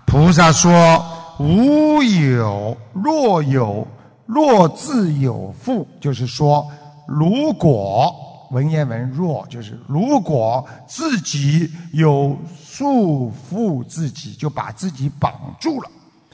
[0.05, 0.99] 菩萨说
[1.39, 3.87] ：“无有，若有，
[4.25, 6.65] 若自有父。”就是说，
[7.07, 8.13] 如果
[8.51, 15.89] 文言文若就是如果自己有束缚自己，就把自己绑住了。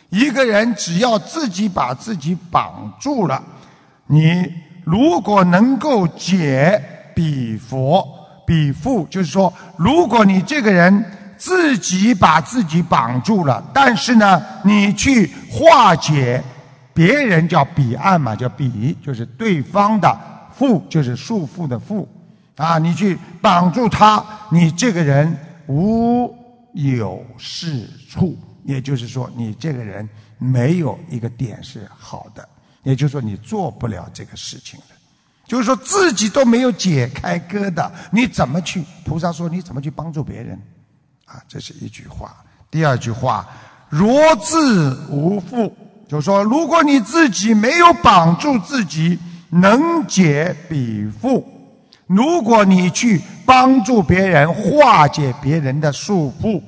[0.09, 3.41] 一个人只要自己把自己绑住了，
[4.07, 4.45] 你
[4.83, 6.83] 如果能够解
[7.15, 8.05] 彼佛
[8.45, 11.03] 彼父，就是说，如果你这个人
[11.41, 16.39] 自己把自己绑住了，但是呢，你去化解
[16.93, 20.07] 别人叫彼岸嘛，叫彼，就是对方的
[20.55, 22.07] 缚，就是束缚的缚
[22.57, 26.31] 啊，你去绑住他，你这个人无
[26.73, 28.37] 有是处。
[28.63, 32.47] 也就是说，你这个人没有一个点是好的，
[32.83, 34.85] 也就是说，你做不了这个事情的。
[35.47, 38.85] 就是说自己都没有解开疙瘩，你怎么去？
[39.03, 40.61] 菩萨说，你怎么去帮助别人？
[41.31, 42.35] 啊，这是一句话。
[42.69, 43.47] 第二句话，
[43.87, 45.71] 若自无缚，
[46.09, 49.17] 就说，如果你自己没有绑住自己，
[49.49, 51.41] 能解彼缚。
[52.07, 56.61] 如果你去帮助别人，化解别人的束缚。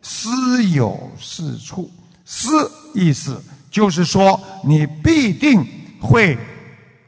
[0.00, 1.90] 思有是处，
[2.24, 5.66] 思意思就是说，你必定
[6.00, 6.38] 会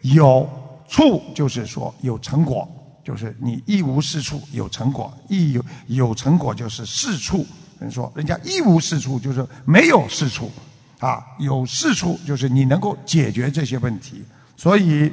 [0.03, 0.47] 有
[0.89, 2.69] 处，就是说有成果，
[3.09, 7.47] 就是你一无是处有成果，一有有成果就是是处。
[7.81, 10.53] 人说人家一无是处，就是没有是处，
[10.99, 14.23] 啊，有是处就是你能够解决这些问题。
[14.59, 15.11] 所以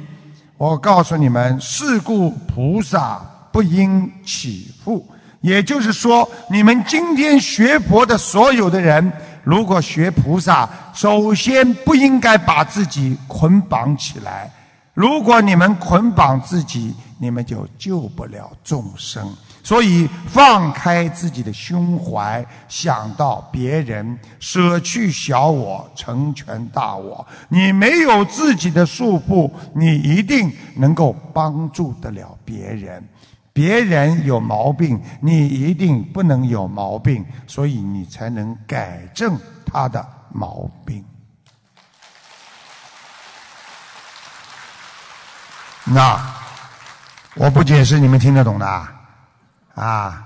[0.58, 3.18] 我告诉你们，是故菩萨
[3.50, 5.02] 不应起缚。
[5.40, 9.10] 也就是说，你们今天学佛的所有的人，
[9.42, 14.52] 如果学菩萨，首先不应该把自己捆绑起来。
[14.96, 19.30] 如果你们捆绑自己，你们就救不了众生。
[19.62, 27.26] 所以，放开自己的胸怀，想到别人，舍去小我，成全大我。
[27.50, 33.06] 你没有自己的束缚，你一定能够帮助得了别人。
[33.52, 41.04] 别人有毛病，你一定不能有毛病，所以你才能改正他的毛病。
[45.88, 46.20] 那
[47.36, 48.66] 我不解释，你们听得懂的
[49.74, 50.22] 啊？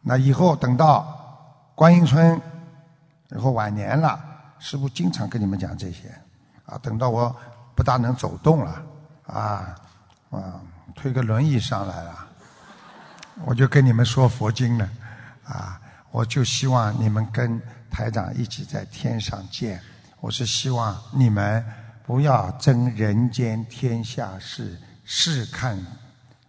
[0.00, 2.40] 那以后等到观音村
[3.30, 4.22] 以后晚年了，
[4.60, 6.14] 师傅经常跟你们讲这些
[6.64, 6.78] 啊。
[6.78, 7.34] 等到我
[7.74, 8.82] 不大能走动了
[9.26, 9.74] 啊
[10.30, 10.60] 啊，
[10.94, 12.26] 推个轮椅上来了。
[13.44, 14.88] 我就跟你们说佛经了，
[15.44, 15.80] 啊，
[16.12, 19.80] 我就希望你们跟台长一起在天上见。
[20.20, 21.64] 我是希望你们
[22.06, 25.78] 不要争人间天下事，试看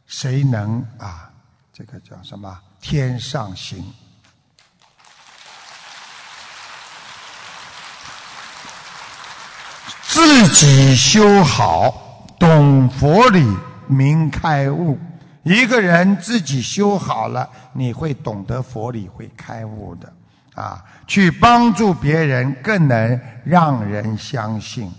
[0.05, 1.31] 谁能啊，
[1.71, 3.93] 这个叫什么天上行。
[10.07, 13.45] 自己修好，懂佛理，
[13.87, 14.99] 明开悟。
[15.43, 20.13] 一个人自己修好了，你会懂得佛理，会开悟的，
[20.53, 24.91] 啊，去帮助别人，更能让人相信。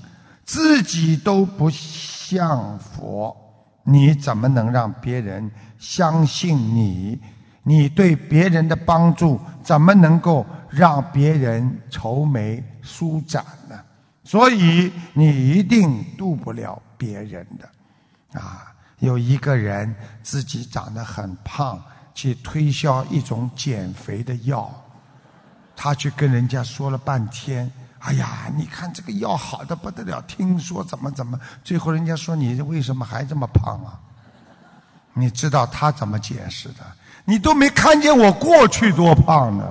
[0.47, 3.37] 自己都不像佛，
[3.83, 7.21] 你怎么能让别人相信你？
[7.65, 13.77] 你对别人的帮助，怎么能够让别人愁眉舒展呢？
[14.23, 18.41] 所以你一定渡不了别人的。
[18.41, 19.93] 啊，有一个人
[20.23, 21.83] 自己长得很胖，
[22.15, 24.73] 去推销一种减肥的药，
[25.75, 27.69] 他去跟人家说了半天。
[28.07, 33.99] 哎呀，你看这个药好的不得了，听说怎么怎么，最后人家说你为什么还这么胖啊？
[35.13, 36.87] 你知道他怎么解释的？
[37.25, 39.67] 你都没看见我过去多胖呢。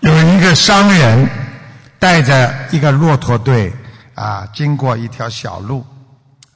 [0.00, 1.28] 有一个商人
[2.00, 3.72] 带着一个骆驼队
[4.16, 5.86] 啊，经过一条小路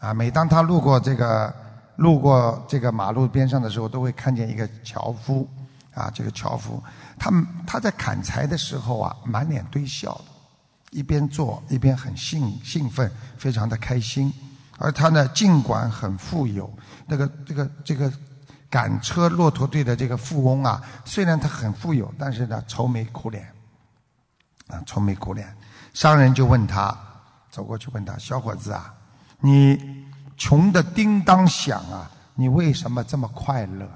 [0.01, 1.55] 啊，每当他路过这个。
[1.99, 5.49] 路过这个马路边上的时候，都会看见一个樵夫，
[5.95, 6.81] 啊，这个樵夫，
[7.19, 7.29] 他
[7.67, 10.21] 他在砍柴的时候啊，满脸堆笑，
[10.93, 14.33] 一边做一边很兴兴奋，非常的开心。
[14.79, 16.73] 而他呢，尽管很富有，
[17.05, 18.13] 那个这个这个
[18.71, 23.45] 赶车骆驼队的这个富翁啊，虽然他很富有，但是呢，愁眉苦脸，
[24.69, 25.53] 啊，愁眉苦脸。
[25.93, 26.97] 商人就问他，
[27.51, 28.95] 走过去问他，小伙子啊，
[29.41, 30.07] 你。
[30.39, 32.09] 穷的叮当响啊！
[32.35, 33.87] 你为什么这么快乐？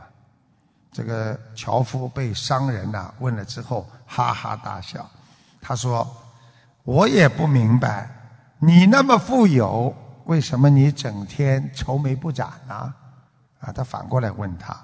[0.90, 5.09] 这个樵夫被商人呐问了之后，哈哈大笑。
[5.61, 6.07] 他说
[6.82, 8.11] ：“我也不明白，
[8.59, 12.93] 你那么富有，为什么你整天愁眉不展呢？”
[13.61, 14.76] 啊，他反过来问他。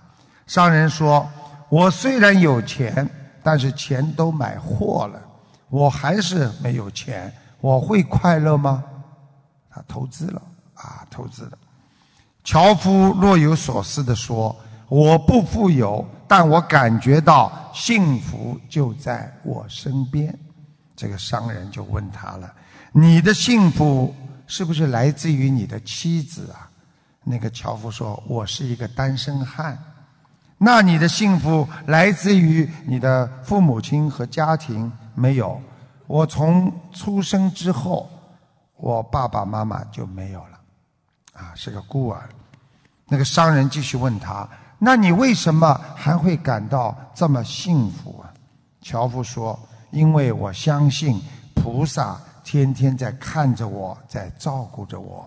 [0.46, 1.28] 商人说
[1.68, 3.06] ：“我虽然有钱，
[3.42, 5.20] 但是钱都买货了，
[5.68, 7.30] 我还是没有钱，
[7.60, 8.84] 我会快乐吗？”
[9.68, 10.40] 他投资了。
[10.78, 11.58] 啊，投资的。
[12.44, 14.56] 樵夫若有所思地说
[14.88, 20.36] ：“我不富有，但我感觉到幸福就在我身边。”
[20.96, 22.52] 这个商人就问他了
[22.90, 24.14] ：“你的幸福
[24.46, 26.70] 是不是来自于你的妻子啊？”
[27.22, 29.78] 那个樵夫说：“我是一个单身汉。”
[30.60, 34.90] 那你的幸福来自于你的父母亲和家庭？
[35.14, 35.60] 没有，
[36.06, 38.08] 我从出生之后，
[38.76, 40.57] 我爸爸妈妈就没有了。
[41.38, 42.28] 啊，是个孤儿。
[43.06, 44.46] 那个商人继续问他
[44.78, 48.28] ：“那你为什么还会感到这么幸福啊？”
[48.82, 49.58] 樵夫说
[49.90, 51.18] ：“因为我相信
[51.54, 55.26] 菩萨天天在看着我，在照顾着我。”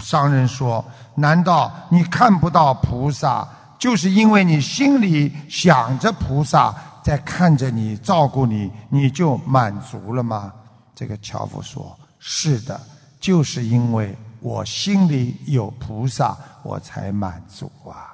[0.00, 0.82] 商人说
[1.16, 3.46] ：“难道你看不到菩萨，
[3.78, 10.50] 就是因为你心里想着菩萨在看着你、照顾你，你就满足了吗？”
[10.94, 12.80] 这个樵夫说：“是的，
[13.20, 18.10] 就是因为。”我心里有菩萨，我才满足啊！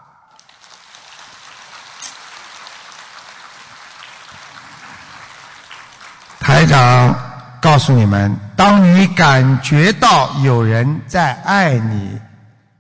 [6.38, 7.18] 台长
[7.62, 12.20] 告诉你们：当你感觉到有人在爱你、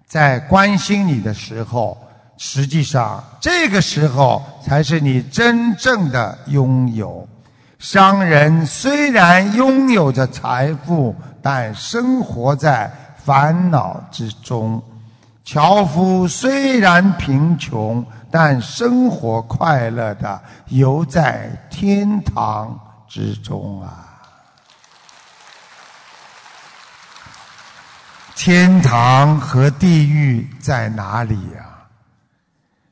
[0.06, 1.96] 在关心你的时候，
[2.36, 7.26] 实际上这个时候才是你真正的拥有。
[7.78, 12.92] 商人虽然拥有着财富，但生活在……
[13.28, 14.82] 烦恼之中，
[15.44, 24.18] 樵夫虽然贫穷，但生活快乐的游在天堂之中啊！
[28.34, 31.84] 天堂和地狱在哪里呀？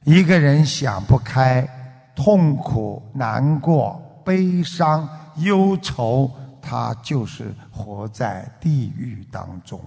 [0.04, 1.66] 一个人想不开、
[2.14, 6.30] 痛苦、难过、悲伤、忧愁，
[6.60, 9.80] 他就是活在地狱当中。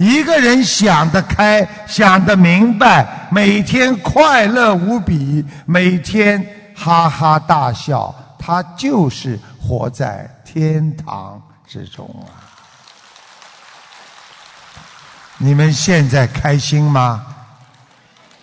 [0.00, 6.42] 一个人想得开，想得明白，每天快乐无比，每天
[6.74, 12.32] 哈哈大笑，他就是活在天堂之中啊！
[15.36, 17.26] 你们现在开心吗？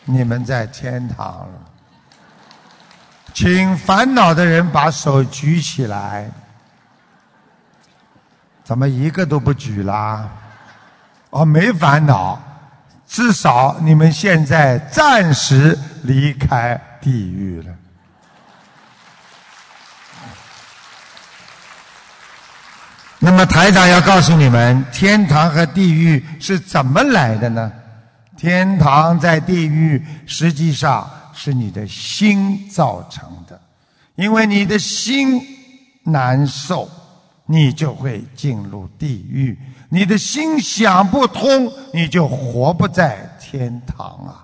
[0.05, 1.49] 你们在天堂。
[3.33, 6.29] 请烦恼的人把手举起来。
[8.63, 10.29] 怎么一个都不举啦？
[11.29, 12.41] 哦，没烦恼，
[13.07, 17.73] 至少你们现在暂时离开地狱了。
[23.19, 27.71] 那么台长要告诉你们，天堂和地狱是怎么来的呢？
[28.37, 33.59] 天堂在地狱实际上是你的心造成的，
[34.15, 35.41] 因为你的心
[36.03, 36.87] 难受，
[37.47, 39.57] 你就会进入地狱。
[39.89, 44.43] 你的心想不通，你就活不在天堂啊！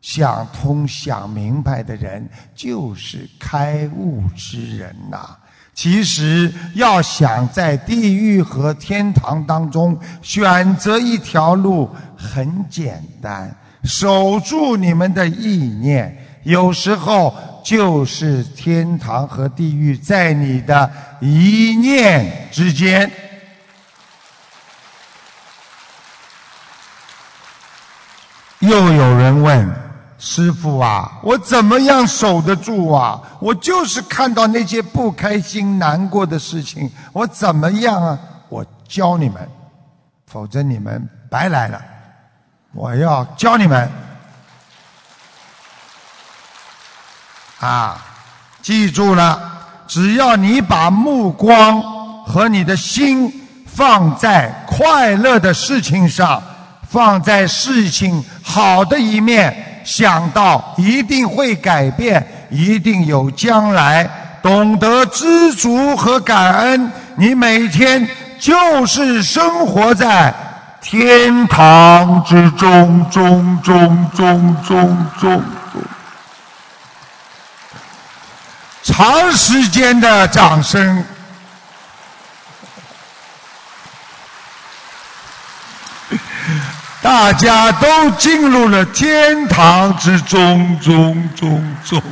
[0.00, 5.36] 想通、想明白的人，就是开悟之人呐。
[5.72, 17.34] 其实，要想在地狱和天堂当中选择一条路，很简单，守住你们的意念，有时候
[17.64, 20.88] 就是天堂和地狱在你的
[21.20, 23.10] 一念之间。
[28.64, 29.68] 又有人问
[30.18, 33.20] 师傅啊，我怎么样守得住啊？
[33.40, 38.18] 我就是看到那些不开心、难过的事情，我怎么样啊？
[38.48, 39.46] 我教你们，
[40.26, 41.80] 否则你们白来了。
[42.72, 43.90] 我要教你们
[47.60, 48.02] 啊，
[48.62, 49.38] 记住了，
[49.86, 51.82] 只要你把目光
[52.24, 53.30] 和你的心
[53.66, 56.42] 放在快乐的事情上。
[56.94, 64.08] 放在事情好的一面，想到一定会改变，一定有将来，
[64.40, 70.32] 懂得知足和感恩，你每天就是生活在
[70.80, 75.42] 天堂之中，中中中中中。
[78.84, 81.04] 长时间的掌声。
[87.04, 92.02] 大家都进入了天堂之中，中中中，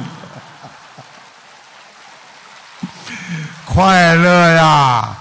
[3.64, 5.16] 快乐呀，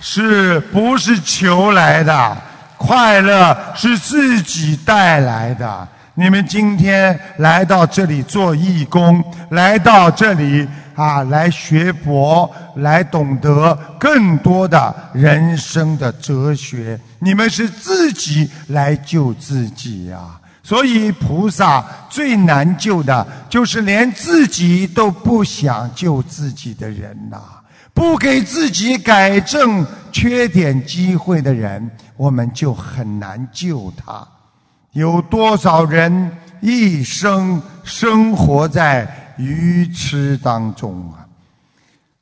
[0.00, 2.36] 是不是求来的？
[2.76, 5.86] 快乐是自己带来的。
[6.14, 10.68] 你们今天来到这里做义工，来到这里。
[10.94, 16.98] 啊，来学佛，来懂得更多的人生的哲学。
[17.18, 20.18] 你们是自己来救自己呀，
[20.62, 27.40] 所以菩萨最难救的就是连自己都不想救自己的人呐，
[27.94, 34.26] 不给自己改正缺点机会的人，我们就很难救他。
[34.92, 36.30] 有多少人
[36.60, 39.21] 一生生活在？
[39.36, 41.26] 愚痴当中啊，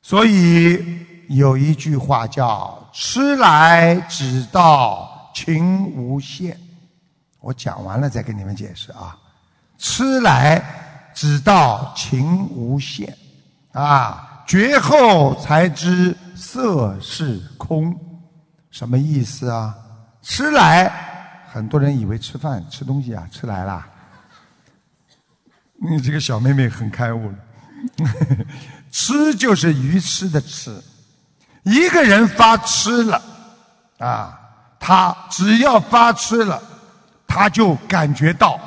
[0.01, 6.57] 所以有一句话叫“吃来只道情无限”。
[7.39, 9.17] 我讲完了再跟你们解释啊
[9.77, 10.63] ，“吃来
[11.13, 13.17] 只道情无限”，
[13.73, 17.95] 啊，绝后才知色是空，
[18.69, 19.75] 什么意思啊？
[20.21, 20.91] 吃来，
[21.51, 23.85] 很多人以为吃饭吃东西啊，吃来了。
[25.83, 27.35] 你这个小妹妹很开悟了，
[28.91, 30.79] 吃就是鱼吃的吃。
[31.63, 33.19] 一个人发吃了，
[33.97, 34.39] 啊，
[34.79, 36.61] 他只要发吃了，
[37.25, 38.59] 他就感觉到，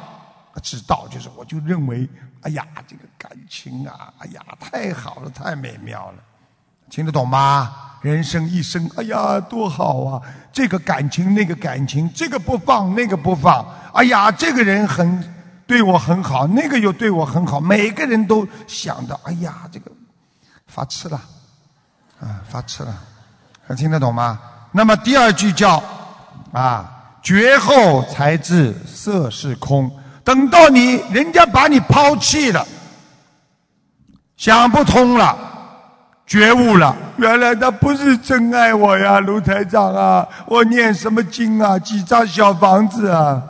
[0.61, 2.09] 知道就是我就认为，
[2.43, 6.19] 哎呀，这个感情啊，哎呀，太好了，太美妙了，
[6.91, 7.73] 听得懂吗？
[8.03, 10.23] 人生一生，哎呀，多好啊！
[10.53, 15.34] 这个感情，那个感情，这个不放，那个不放，哎呀，这个人很。
[15.67, 19.91] 对我很好，那个又对我很好，每个人都想着，哎呀，这个
[20.67, 21.21] 发痴了，
[22.21, 22.95] 啊，发痴了，
[23.67, 24.39] 还听得懂吗？
[24.73, 25.83] 那么第二句叫
[26.53, 26.91] 啊，
[27.23, 29.91] 绝后才知色是空。
[30.23, 32.67] 等到你人家把你抛弃了，
[34.37, 35.37] 想不通了，
[36.27, 43.43] 觉悟了，原来他不是真爱我呀，卢台长啊，我念什么经啊，几张小房子啊。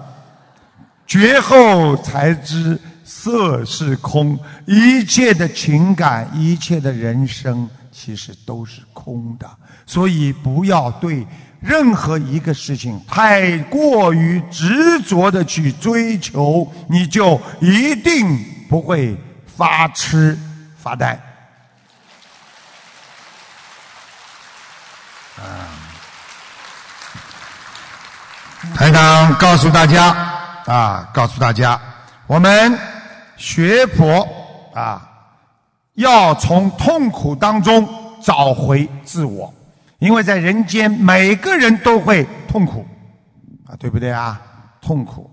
[1.07, 9.49] 绝后才知色是空，一切的情感，一切的人生，其实都是空的。
[9.87, 11.27] 所以不要对
[11.61, 19.17] 任何一个事情太过于执着的去追求，你就一定不会
[19.57, 20.37] 发痴
[20.83, 21.13] 发呆。
[25.37, 25.69] 啊，
[28.75, 30.34] 台长告诉大家。
[30.67, 31.79] 啊，告诉大家，
[32.27, 32.79] 我们
[33.37, 34.27] 学佛
[34.75, 35.07] 啊，
[35.95, 37.87] 要从痛苦当中
[38.23, 39.53] 找回自我，
[39.99, 42.87] 因为在人间每个人都会痛苦，
[43.67, 44.41] 啊，对不对啊？
[44.81, 45.31] 痛苦，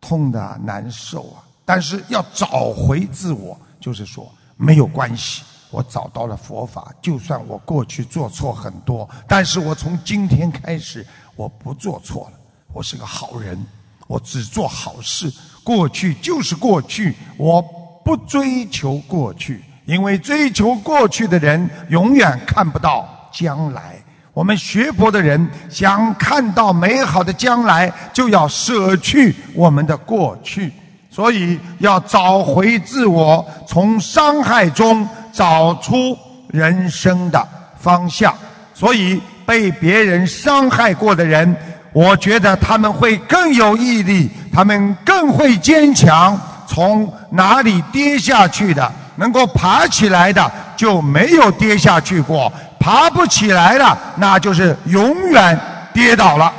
[0.00, 1.44] 痛的难受啊！
[1.64, 11.06] 但是要找回自我，就是说没有关系，我找到了佛法，就算我过去做错很多，但是我从今天开始，
[11.36, 12.38] 我不做错了，
[12.72, 13.62] 我是个好人。
[14.10, 15.32] 我只做好事，
[15.62, 17.62] 过去就是过去，我
[18.04, 23.94] 不追求过去，因为追求过去的人永远看不到将来。
[24.32, 30.72] 我们学佛的人想看到美好的将来，就要舍去我们的过去，
[31.08, 37.48] 所以要找回自我，从伤害中找出人生的
[37.78, 38.34] 方向。
[38.74, 41.56] 所以被别人伤害过的人。
[41.92, 46.38] 我觉得他们会更有毅力，他们更会坚强。
[46.66, 55.60] 从哪里跌下去的，能够爬起来的就没有跌下去过；爬不起来的，那就是永远
[55.92, 56.52] 跌倒了。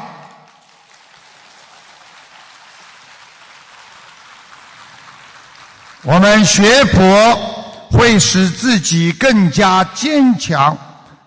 [6.03, 7.39] 我们学佛
[7.89, 10.77] 会使自己更加坚强。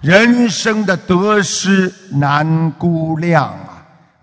[0.01, 3.74] 人生的得失难估量啊，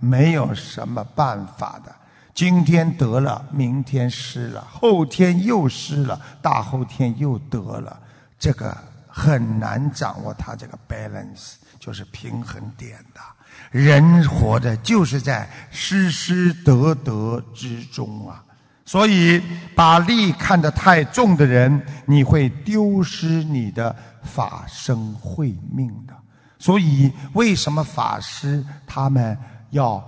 [0.01, 1.95] 没有什么办法的。
[2.33, 7.97] 今天得了，明天失了，后天又失了，大后天又得了，
[8.37, 8.75] 这个
[9.07, 13.21] 很难掌握它这个 balance，就是平衡点的。
[13.69, 18.43] 人活着就是在失失得得之中啊。
[18.85, 19.41] 所以，
[19.75, 26.13] 把利看得太重的人，你会丢失你的法生慧命的。
[26.59, 29.37] 所以，为什么法师他们
[29.71, 30.03] 要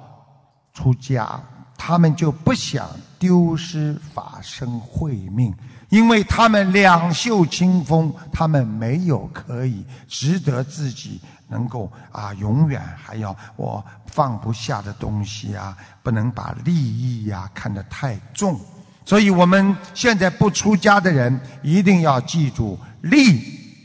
[0.74, 1.40] 出家？
[1.76, 2.88] 他们就不想
[3.20, 5.54] 丢失法身慧命，
[5.90, 18.58] 因为他们两袖清风，他们没有可以值得自己能够啊，永远还要我放不下的东西啊，不能把利益呀看得太重。
[19.04, 23.42] 所以我们现在不出家的人，一定要记住：利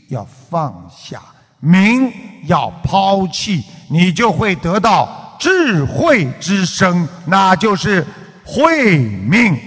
[0.07, 1.21] 要放下，
[1.59, 2.09] 名
[2.45, 8.05] 要抛弃，你就会得到智慧之声，那就是
[8.43, 9.57] 慧命。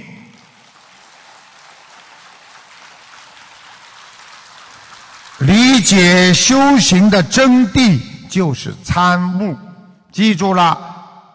[5.38, 7.98] 理解修行的真谛，
[8.28, 9.56] 就是参悟。
[10.12, 10.90] 记住了。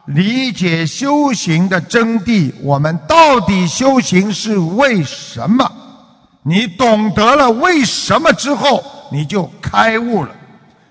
[0.06, 5.70] 理解修行的真谛，我们到底修行是为什么？
[6.44, 8.82] 你懂得了为什么之后，
[9.12, 10.32] 你就开悟了，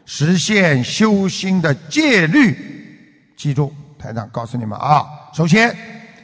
[0.04, 2.65] 实现修心的戒律。
[3.36, 5.76] 记住，台长告诉你们啊，首先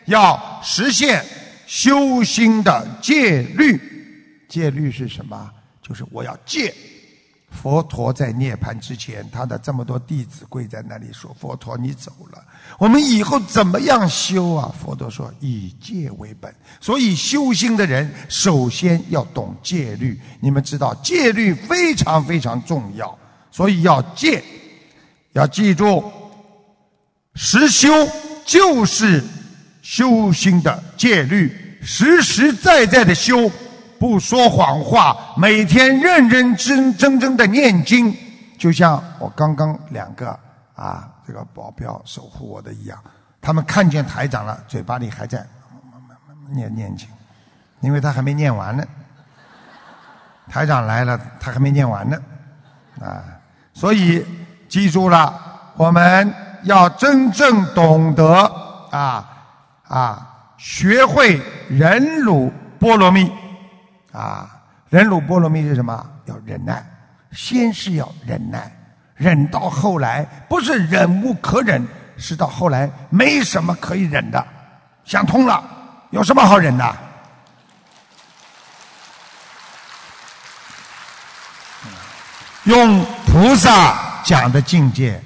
[0.06, 1.24] 要实现
[1.66, 3.80] 修心的戒律。
[4.48, 5.50] 戒律是什么？
[5.82, 6.74] 就是我要戒。
[7.50, 12.42] 佛陀在涅槃之前，他的这么多弟子跪在那里说：“佛陀，你走了，
[12.78, 20.18] 我们以后怎么样修啊？”佛陀说：“以戒为本。”所以修心的人首先要懂戒律。
[20.40, 23.18] 你们知道戒律非常非常重要，
[23.50, 24.42] 所以要戒，
[25.32, 26.02] 要记住，
[27.34, 27.88] 实修
[28.44, 29.22] 就是
[29.82, 33.50] 修心的戒律，实实在在的修。
[33.98, 38.12] 不说谎话，每天认认真真真的念经，
[38.58, 40.36] 就像我刚刚两个
[40.74, 42.98] 啊，这个保镖守护我的一样。
[43.40, 45.46] 他们看见台长了，嘴巴里还在
[46.50, 47.06] 念念经，
[47.80, 48.84] 因为他还没念完呢。
[50.48, 52.20] 台长来了，他还没念完呢，
[53.00, 53.22] 啊，
[53.72, 54.26] 所以
[54.68, 55.32] 记住了，
[55.76, 58.26] 我们要真正懂得
[58.90, 59.28] 啊
[59.88, 63.30] 啊，学会忍辱波罗蜜。
[64.12, 64.48] 啊，
[64.90, 66.06] 忍辱波罗蜜是什么？
[66.26, 66.84] 要忍耐，
[67.32, 68.70] 先是要忍耐，
[69.14, 71.86] 忍到后来不是忍无可忍，
[72.16, 74.46] 是到后来没什么可以忍的，
[75.04, 75.64] 想通了，
[76.10, 76.96] 有什么好忍的？
[82.64, 85.20] 用菩萨讲的境界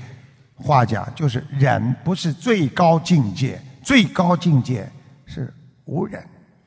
[0.66, 4.90] 话讲，就是忍不是最高境界，最高境界
[5.24, 5.54] 是
[5.84, 6.22] 无忍，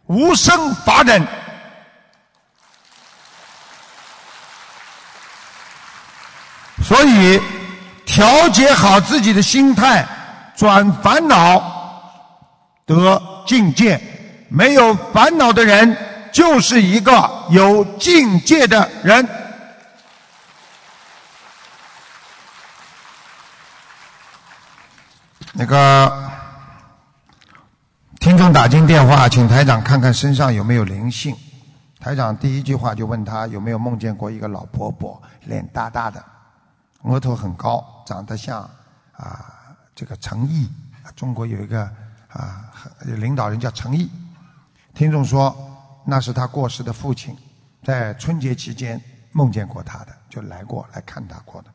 [0.07, 1.21] 无生法忍。
[6.81, 7.39] 所以，
[8.05, 10.07] 调节好自己的心态，
[10.55, 11.61] 转烦恼
[12.85, 13.99] 得境界。
[14.47, 15.95] 没有烦恼的人，
[16.31, 19.27] 就是一个有境界的人。
[25.53, 26.29] 那个
[28.19, 31.35] 听众打进电话，请台长看看身上有没有灵性。
[31.99, 36.23] 台长第一句话就问他有没有梦见过一个老婆婆，脸大大的。
[37.03, 38.61] 额头很高，长得像
[39.13, 40.69] 啊这个陈毅，
[41.15, 41.81] 中国有一个
[42.27, 42.71] 啊
[43.03, 44.09] 领导人叫陈毅。
[44.93, 45.55] 听众说
[46.05, 47.35] 那是他过世的父亲，
[47.83, 51.69] 在春节期间梦见过他的，就来过来看他过的。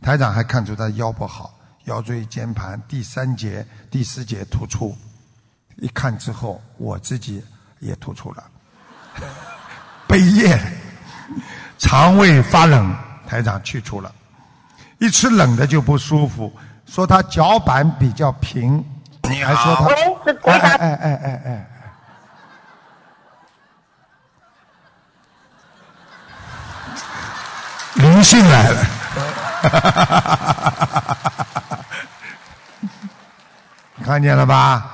[0.00, 1.55] 台长还看出他腰不好，
[1.86, 4.96] 腰椎间盘第三节、第四节突出。
[5.76, 7.42] 一看之后，我自己
[7.80, 8.44] 也突出了，
[10.08, 10.58] 背叶，
[11.78, 14.12] 肠胃发冷，台长去除了。
[14.98, 16.50] 一吃冷的就不舒服，
[16.86, 18.82] 说他脚板比较平，
[19.24, 19.84] 你还说他
[20.50, 21.66] 哎哎哎哎哎哎，
[27.96, 28.86] 灵性来了，
[34.06, 34.86] 看见了吧？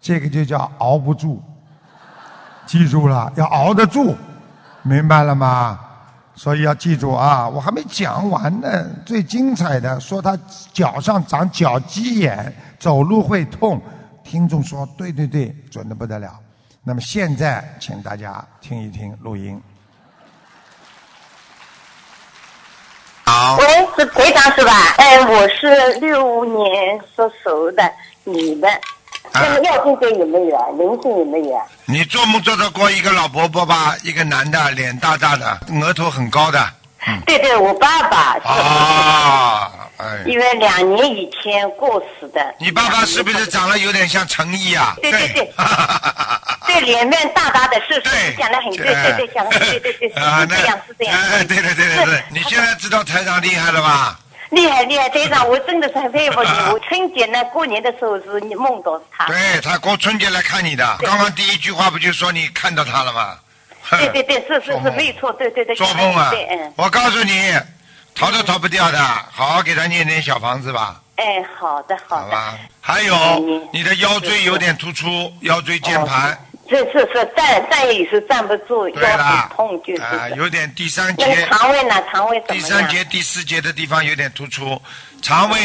[0.00, 1.40] 这个就叫熬不住，
[2.66, 4.16] 记住了，要熬得住，
[4.82, 5.78] 明白了吗？
[6.34, 7.48] 所以要记住啊！
[7.48, 10.36] 我还没讲完呢，最精彩的说他
[10.72, 13.80] 脚上长脚鸡眼，走路会痛。
[14.24, 16.36] 听众说对对对，准的不得了。
[16.82, 19.62] 那么现在，请大家听一听录音。
[23.26, 24.72] 好，喂，是台长是吧？
[24.98, 27.92] 哎，我是六五年属鼠的
[28.24, 28.68] 女的，
[29.32, 30.66] 那么要经者有没有啊？
[30.78, 31.64] 灵性有没有啊？
[31.86, 33.94] 你做梦做到过一个老婆婆吧？
[34.02, 36.66] 一个男的，脸大大的，额头很高的。
[37.26, 38.48] 对对，我爸爸是。
[38.48, 40.22] 啊，哎。
[40.24, 42.54] 因为两年以前过世的。
[42.58, 44.94] 你爸爸是不是长得有点像陈毅啊？
[45.02, 45.52] 对对对。
[46.66, 51.20] 对，脸面大大的，是是，讲的很对，对对，讲的对对对，是这样是这样。
[51.20, 54.18] 哎，对对对对对，你现在知道台长厉害了吧？
[54.54, 56.48] 厉害厉害，队长，我真的是很佩服你。
[56.72, 59.26] 我春节呢，过年的时候是你梦到他。
[59.26, 63.38] 对他过春节来看你的，刚刚第一句话不就说你看到他了吗？
[63.90, 65.76] 对对对，是是是，没错，对对对。
[65.76, 66.32] 做梦啊！
[66.76, 67.52] 我告诉你，
[68.14, 68.98] 逃都逃不掉的，
[69.30, 71.00] 好好给他念点小房子吧。
[71.16, 72.24] 哎，好的好的。
[72.24, 72.58] 好吧。
[72.80, 76.38] 还有，你的腰椎有点突出，腰椎间盘。
[76.66, 80.02] 是是是，站站也是站不住，腰很痛就是。
[80.02, 81.46] 啊，有点第三节。
[81.46, 81.94] 肠胃呢？
[82.10, 84.80] 肠胃第三节、第四节的地方有点突出，
[85.20, 85.58] 肠胃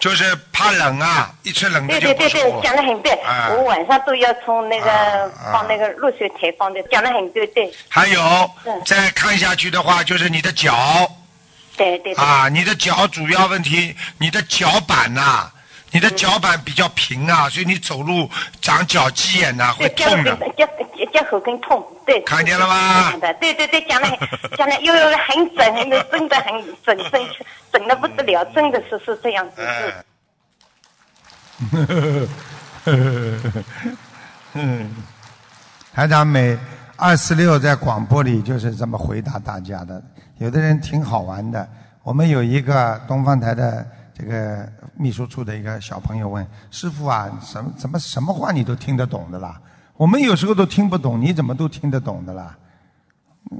[0.00, 3.12] 就是怕冷啊，一吃冷的就对对对，讲的很对。
[3.50, 7.70] 我晚上都要从那个放那个热水台放的，讲的很对对。
[7.88, 8.50] 还有，
[8.86, 10.74] 再看下去的话，就是你的脚。
[11.76, 12.14] 对对。
[12.14, 15.52] 啊，你的脚主要问题，你的脚板呐。
[15.96, 18.28] 你的脚板比较平啊，所以你走路
[18.60, 20.36] 长脚鸡眼呐，会痛的。
[20.54, 22.20] 脚脚脚后跟痛，对。
[22.20, 23.12] 看见了吗？
[23.40, 24.06] 对对对，讲的
[24.58, 27.26] 讲的又很准，很真的很准，准
[27.72, 29.62] 准的不得了，真的是是这样子。
[31.72, 32.26] 呵呵
[32.84, 32.92] 呵
[33.54, 33.64] 呵
[34.52, 34.94] 嗯，
[35.94, 36.58] 台长每
[36.96, 40.02] 二四六在广播里就是这么回答大家的，
[40.36, 41.66] 有的人挺好玩的。
[42.02, 43.86] 我们有一个东方台的。
[44.18, 49.60] 这个秘书处的一个小朋友问师傅啊，什么怎么什么话你都听得懂的啦？
[49.98, 52.56] 我们有时候都听不懂，你怎么都听得懂的啦？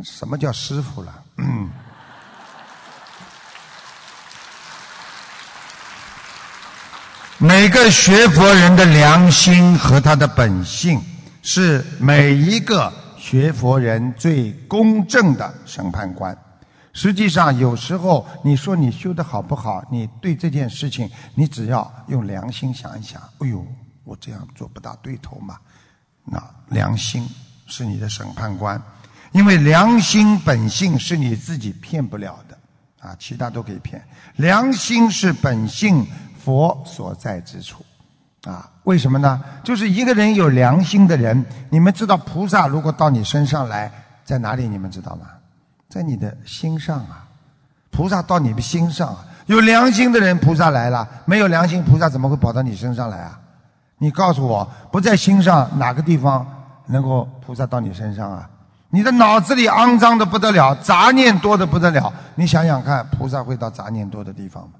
[0.03, 1.23] 什么叫师傅了？
[7.37, 10.99] 每个学佛人的良心和他的本性，
[11.43, 16.35] 是每一个学佛人最公正的审判官。
[16.97, 23.63] 实际上，有时候你说你修的好不好，你对这件事情，你只要用良心想一想，哎呦，
[24.03, 25.59] 我这样做不大对头嘛。
[26.25, 27.29] 那良心
[27.67, 28.81] 是你的审判官，
[29.33, 32.59] 因为良心本性是你自己骗不了的，
[33.07, 34.03] 啊，其他都可以骗。
[34.37, 36.07] 良心是本性
[36.43, 37.85] 佛所在之处，
[38.47, 39.45] 啊，为什么呢？
[39.63, 43.93] 就是一个人有良心的人，你们知道菩萨如果到你身上来，
[44.25, 44.67] 在哪里？
[44.67, 45.27] 你们知道吗？
[45.89, 47.27] 在你的心上啊，
[47.91, 53.39] 菩萨到你的心上啊，有良心的人，菩萨来了；没有良心，菩萨怎么会跑到你身上来啊？
[53.99, 56.47] 你告诉我，不在心上哪个地方
[56.87, 58.49] 能够菩萨到你身上啊？
[58.91, 64.75] 你的脑子里肮脏的不得了，杂念多的不得了，你想想看，菩萨会到杂念多的地方吗？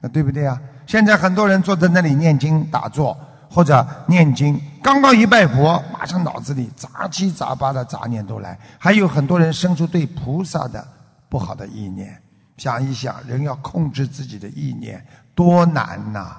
[0.00, 0.60] 那对不对啊？
[0.86, 3.16] 现在很多人坐在那里念经打坐。
[3.50, 8.58] 或者念经，刚刚一拜佛，马上脑子里杂七杂八的杂念都来。
[8.78, 10.86] 还有很多人生出对菩萨的
[11.28, 12.20] 不好的意念。
[12.56, 16.36] 想一想，人要控制自己的意念多难呐！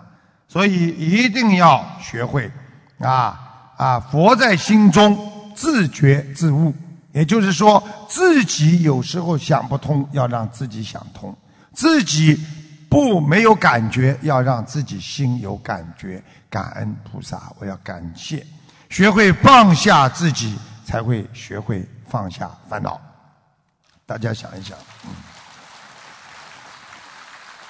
[0.50, 2.52] 所以一定要学会
[3.00, 3.40] 啊
[3.78, 4.00] 啊！
[4.00, 5.18] 佛在心中，
[5.56, 6.74] 自觉自悟。
[7.12, 11.34] 也就是说，自己有时候想不通，要让自己想通；
[11.74, 12.38] 自己
[12.90, 16.22] 不没有感觉，要让自己心有感觉。
[16.50, 18.46] 感恩菩萨，我要感谢，
[18.90, 23.00] 学会放下自己，才会学会放下烦恼。
[24.06, 25.12] 大家想一想，嗯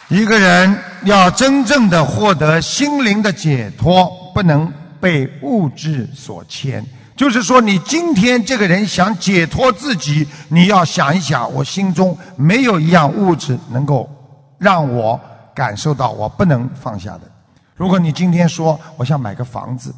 [0.07, 6.84] 一个人要真正的获得心灵的解脱，不能被物质所牵。
[7.15, 14.09] 就是说，你今天这个人想解脱自己，你要想一想，我心中没有一样物质能够
[14.57, 15.19] 让我
[15.53, 17.32] 感受到我不能放下的。
[17.80, 19.95] 如果你今天说我想买个房子，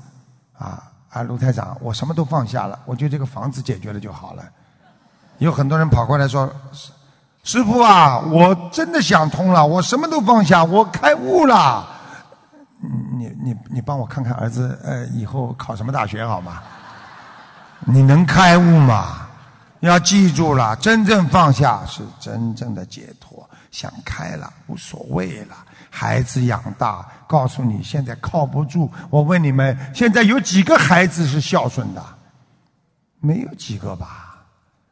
[0.55, 4.43] 啊啊，卢台长，我什么都放下了，我觉得这个房子解决了就好了。
[5.39, 6.47] 有很多人跑过来说，
[7.43, 11.88] 师傅啊，我真的想通了，我什么都放下，我开悟了。
[13.17, 16.61] 你你你帮我看看儿子呃以后考什么大学好吗？
[17.79, 19.27] 你能开悟吗？
[19.79, 23.49] 要记住了，真正放下是真正的解脱。
[23.71, 25.55] 想开了，无所谓了。
[25.93, 28.89] 孩子养大，告诉你现在靠不住。
[29.09, 32.01] 我问你们，现在有几个孩子是孝顺的？
[33.19, 34.37] 没有几个吧？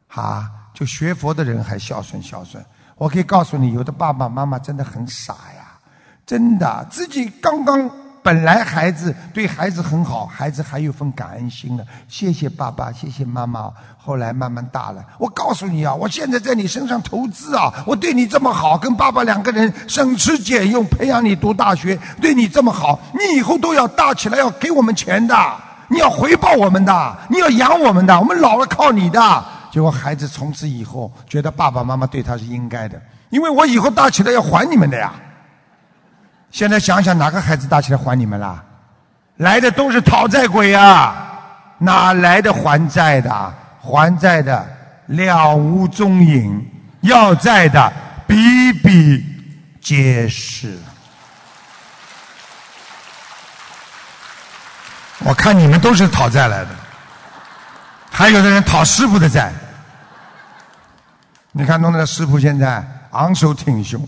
[0.08, 2.62] 啊，就学佛的人还孝顺孝顺。
[2.96, 5.78] 我可以告诉你，有的爸爸妈妈真的很傻呀，
[6.26, 7.90] 真的自己刚刚。
[8.22, 11.84] 本来孩子对孩子很好，孩子还有份感恩心呢。
[12.08, 13.70] 谢谢爸爸，谢谢妈妈。
[13.96, 25.36] 后来慢慢大了，我告诉你啊，我现在在你身上投资啊，我对你这么好，跟爸爸两个人省吃俭用培养你读大学，对你这么好，你以后都要大起来要给我们钱的，
[25.88, 29.44] 你要回报我们的，你要养我们的，我们老了靠你的。
[29.70, 35.12] 结果孩子从此以后觉得爸爸妈妈对他是应该的，因为我以后大起来要还你们的呀。
[36.50, 38.62] 现在想想，哪个孩子大起来还你们啦？
[39.36, 41.14] 来的都是讨债鬼啊！
[41.78, 43.54] 哪来的还债的？
[43.80, 44.68] 还债的
[45.06, 46.70] 了无踪影，
[47.00, 47.92] 要债的
[48.26, 49.24] 比比
[49.80, 50.78] 皆是。
[55.20, 56.70] 我看你们都是讨债来的，
[58.10, 59.52] 还有的人讨师傅的债。
[61.52, 64.06] 你看，弄得师傅现在昂首挺胸。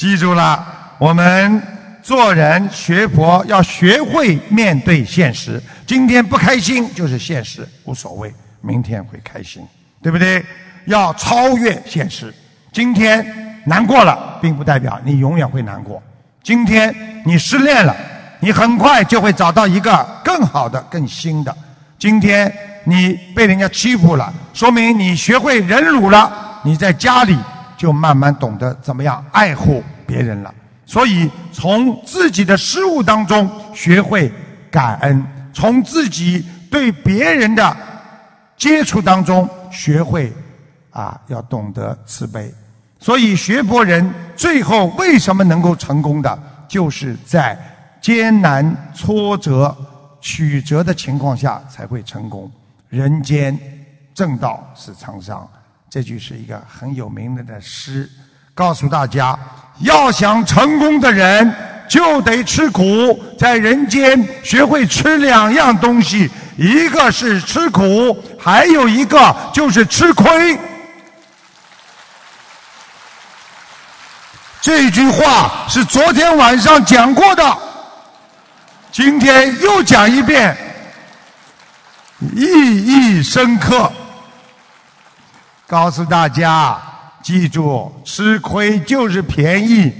[0.00, 1.62] 记住了，我们
[2.02, 5.62] 做人学佛要学会面对现实。
[5.86, 8.32] 今天不开心就是现实，无所谓，
[8.62, 9.62] 明天会开心，
[10.02, 10.42] 对不对？
[10.86, 12.32] 要超越现实。
[12.72, 16.02] 今天难过了，并不代表你永远会难过。
[16.42, 17.94] 今天你失恋了，
[18.40, 21.54] 你很快就会找到一个更好的、更新的。
[21.98, 22.50] 今天
[22.84, 26.58] 你被人家欺负了，说明你学会忍辱了。
[26.64, 27.36] 你在家里。
[27.80, 30.54] 就慢慢懂得怎么样爱护别人了。
[30.84, 34.30] 所以从自己的失误当中学会
[34.70, 37.74] 感恩，从自己对别人的
[38.54, 40.30] 接触当中学会
[40.90, 42.52] 啊，要懂得慈悲。
[42.98, 47.58] 所以学佛人最后为什么能够成功的，就是在
[47.98, 49.74] 艰难挫折
[50.20, 52.50] 曲折的情况下才会成功。
[52.90, 53.58] 人间
[54.12, 55.48] 正道是沧桑。
[55.90, 58.08] 这句是一个很有名的的诗，
[58.54, 59.36] 告诉大家，
[59.80, 61.52] 要想成功的人
[61.88, 70.56] 就得吃苦，在人间学会吃两样东西，一个是吃苦，还有一个就是吃亏。
[74.60, 77.58] 这句话是昨天晚上讲过的，
[78.92, 80.56] 今天又讲一遍，
[82.36, 83.90] 意义深刻。
[85.70, 86.76] 告诉大家，
[87.22, 89.92] 记住，吃亏就是便宜。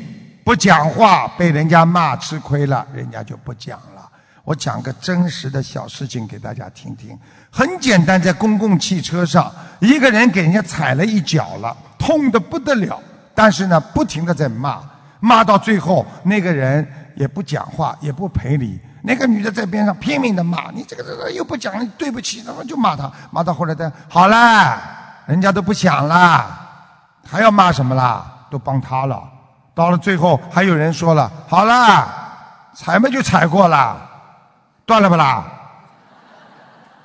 [0.42, 4.10] 不讲话被人家骂吃亏了，人家就不讲了。
[4.42, 7.16] 我讲个真实的小事情给大家听听。
[7.52, 9.48] 很简单，在公共汽车上，
[9.78, 13.00] 一个人给人家踩了一脚了，痛得不得了。
[13.32, 14.80] 但是呢，不停的在骂，
[15.20, 18.80] 骂到最后，那个人也不讲话，也不赔礼。
[19.02, 24.96] 那个女的在边上拼命的骂你，这个这个又不讲对不起，他们就骂他，骂到后来的好了。
[25.30, 26.44] 人家都不想啦，
[27.24, 28.26] 还要骂什么啦？
[28.50, 29.22] 都帮他了。
[29.72, 32.08] 到了最后，还有人说了：“好了，
[32.74, 33.96] 踩嘛就踩过了，
[34.84, 35.44] 断了不啦？”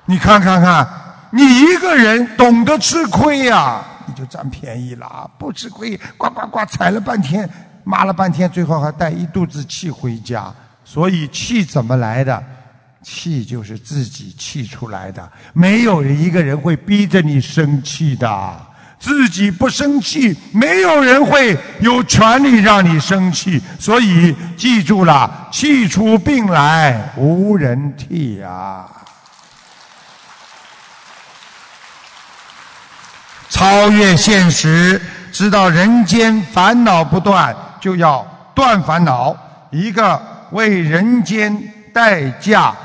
[0.06, 0.88] 你看看看，
[1.30, 5.30] 你一个人懂得吃亏呀，你就占便宜了。
[5.38, 7.48] 不吃亏，呱呱呱踩了半天，
[7.84, 10.52] 骂了半天，最后还带一肚子气回家。
[10.84, 12.44] 所以气怎么来的？
[13.08, 18.68] 气就是自己气出来的，没有一个人会逼着你生气的。
[18.98, 23.62] 自己不生气，没有人会有权利让你生气。
[23.78, 28.88] 所以记住了，气出病来无人替啊！
[33.50, 35.00] 超越现实，
[35.32, 38.26] 知道人间烦恼不断，就要
[38.56, 39.36] 断烦恼。
[39.70, 40.20] 一个
[40.52, 41.56] 为人间
[41.94, 42.76] 代价。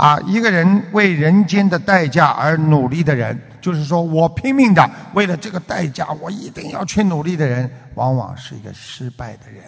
[0.00, 9.62] 啊，一个人为人间的代价而努力的人，就是说我拼命的为了这个代价，我一定要去努力的人，往往是一个失败的人。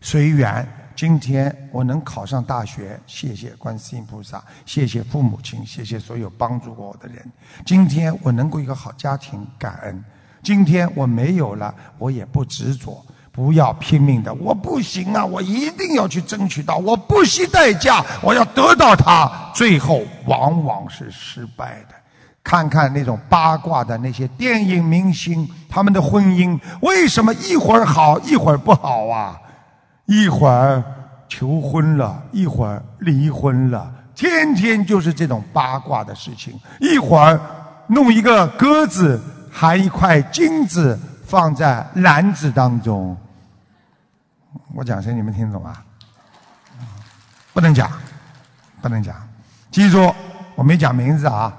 [0.00, 0.64] 随缘，
[0.94, 7.20] 今天我能考上大学，谢谢观世音菩萨，谢谢父母亲，谢谢所有帮助过我的人。
[7.66, 10.04] 今天我能够一个好家庭，感恩。
[10.40, 13.04] 今天我没有了，我也不执着。
[13.34, 15.24] 不要拼命的，我不行啊！
[15.24, 19.28] 我一定要去争取到，我不惜代价，我要得到它。
[19.52, 21.96] 最后往往是失败的。
[22.44, 29.36] 看看那种八卦的那些电影明星，他们的婚姻为什么一会儿好一会儿不好啊？
[30.06, 30.80] 一会儿
[31.28, 36.54] 求婚了，一会儿离婚了，天天就是这种八卦的事情。
[36.78, 37.40] 一会儿
[37.88, 39.20] 弄一个鸽子，
[39.50, 40.96] 含一块金子。
[41.26, 43.16] 放在篮子当中。
[44.76, 45.80] 我讲谁你们听懂啊？
[47.52, 47.88] 不能讲，
[48.82, 49.14] 不能讲。
[49.70, 50.12] 记住，
[50.56, 51.56] 我没讲名字啊。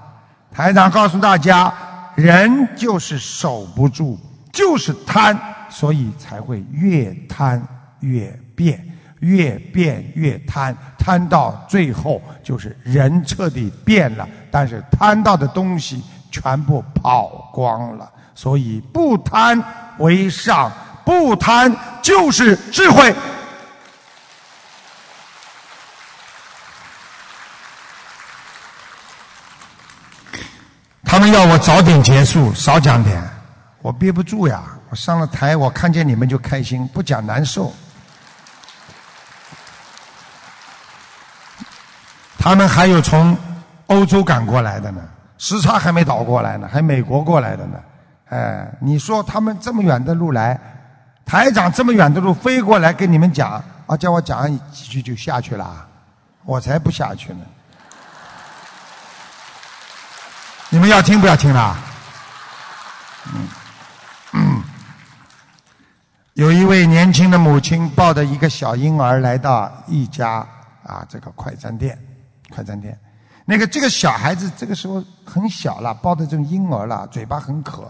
[0.51, 1.73] 台长告诉大家，
[2.15, 4.17] 人就是守不住，
[4.51, 5.37] 就是贪，
[5.69, 7.65] 所以才会越贪
[8.01, 8.85] 越变，
[9.19, 18.11] 越变越贪，贪到最后就是人彻底变了，但是贪到的东西全部跑光了。
[18.33, 19.61] 所以不贪
[19.99, 20.69] 为上，
[21.05, 21.73] 不贪
[22.05, 23.15] 就是智慧。
[31.03, 33.27] 他们要我早点结束，少讲点，
[33.81, 34.61] 我憋不住呀！
[34.91, 37.73] 我上了台，我看见你们就开心，不讲难受。
[42.37, 43.35] 他们还有从
[43.87, 45.01] 欧洲赶过来的呢，
[45.39, 47.79] 时差还没倒过来呢，还美国过来的呢。
[48.29, 50.59] 哎，你说他们这么远的路来，
[51.25, 55.87] 台长这么远的路飞过来跟你们讲，啊，叫我讲几句就下去了，
[56.43, 57.39] 我才不下去呢。
[60.69, 61.77] 你们要听不要听啦？
[63.33, 63.47] 嗯。
[64.37, 64.61] 嗯，
[66.33, 70.45] 有一位年轻的母亲抱着一个小婴儿来到一家
[70.83, 71.97] 啊这个快餐店，
[72.49, 72.99] 快餐店，
[73.45, 77.89] 那个这个小孩子这个时候很小了，抱着这种婴儿了，嘴巴很渴，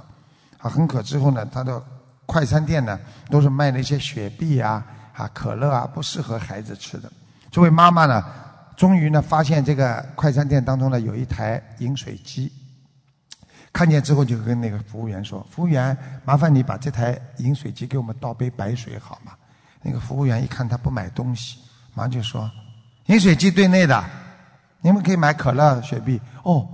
[0.60, 1.84] 啊很渴之后呢，他的
[2.26, 3.00] 快餐店呢
[3.30, 7.12] 都是卖那些雪碧啊啊可乐啊，不适合孩子吃的。
[7.52, 8.24] 这位妈妈呢，
[8.76, 12.52] 终于呢发现这个快餐店当中呢有一台饮水机。
[13.72, 19.34] 看见之后就跟那个服务员说：“服务员，麻烦你把这台饮水机给我们倒杯白水好吗？”
[19.84, 21.60] 那个服务员一看他不买东西，
[21.94, 22.50] 马上就说
[23.08, 24.02] ：“饮水机对内的，
[24.80, 26.66] 你们可以买可乐、雪碧。”哦，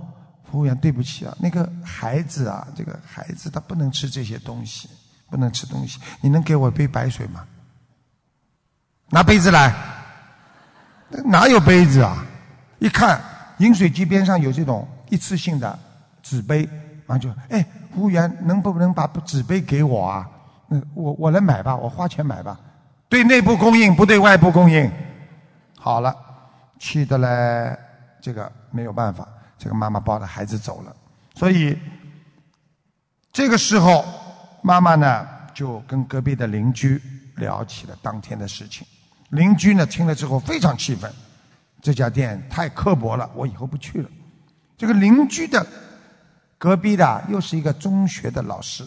[0.48, 4.88] 服务员对不起啊，那个孩子啊，这个孩子他不能吃这些东西，
[5.32, 5.98] 不能吃东西。
[6.20, 7.42] 你能给我一杯白水吗？
[9.08, 9.74] 拿杯子来，
[11.24, 12.22] 哪有杯子啊？
[12.78, 13.18] 一看
[13.58, 15.78] 饮水机边上有这种一次性的
[16.22, 16.68] 纸杯。
[17.06, 20.28] 然后就哎，服务员能不能把纸杯给我啊？
[20.68, 22.60] 嗯，我我来买吧，我花钱买吧。
[23.08, 24.90] 对内部供应，不对外部供应。
[25.78, 26.14] 好了，
[26.78, 27.78] 气的嘞，
[28.20, 29.26] 这个没有办法，
[29.58, 30.94] 这个妈妈抱着孩子走了。
[31.34, 31.78] 所以
[33.32, 34.04] 这个时候，
[34.62, 37.02] 妈妈呢就跟隔壁的邻居
[37.36, 38.86] 聊起了当天的事情。
[39.30, 41.12] 邻居呢听了之后非常气愤，
[41.80, 44.08] 这家店太刻薄了，我以后不去了。
[44.78, 45.66] 这个邻居的。
[46.58, 48.86] 隔壁的又是一个中学的老师，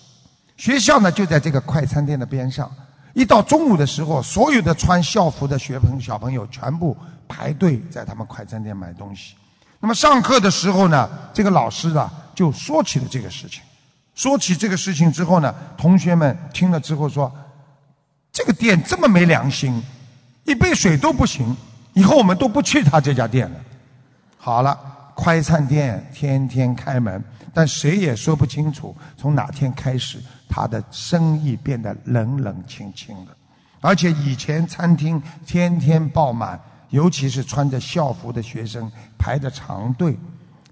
[0.55, 2.71] 学校呢就在这个快餐店的边上。
[3.13, 6.95] 一到中午的时候，所有的穿校服的学朋小朋友全部
[7.27, 9.35] 排队在他们快餐店买东西。
[9.81, 13.61] 那么上课的时候呢，这个老师啊就说起了这个事情。
[14.15, 17.31] 说起这个事情之后呢，同学们听了之后说
[18.31, 19.83] ：“这个店这么没良心，
[20.45, 21.55] 一杯水都不行，
[21.93, 23.59] 以后我们都不去他这家店了。”
[24.39, 24.79] 好了，
[25.13, 27.23] 快餐店天天开门。
[27.53, 33.31] 但谁也说不清楚，从哪天开始，他的生意变得冷冷清清的。
[33.79, 36.59] 而且以前餐厅天天爆满，
[36.89, 40.17] 尤其是穿着校服的学生排着长队。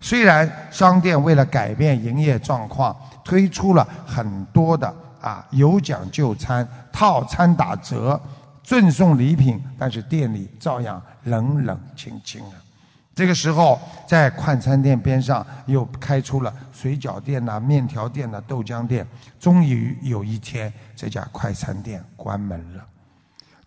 [0.02, 2.94] 虽然商店为了改变营业状况，
[3.24, 8.20] 推出了很多的啊有奖就餐、套餐打折、
[8.64, 12.56] 赠送礼品，但是店里照样冷冷清清的。
[13.16, 19.08] 这个时候，在快餐店边上又开出了水饺店呐、面条店呐、豆浆店。
[19.40, 22.84] 终于有一天，这家快餐店关门了。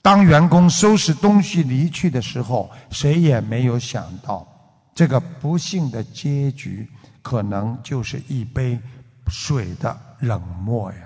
[0.03, 4.45] 当员工收拾东西离去的时候，谁也没有想到，
[4.93, 6.89] 这个不幸的结局
[7.23, 8.81] 可能就是一杯
[9.29, 10.99] 水的冷漠呀。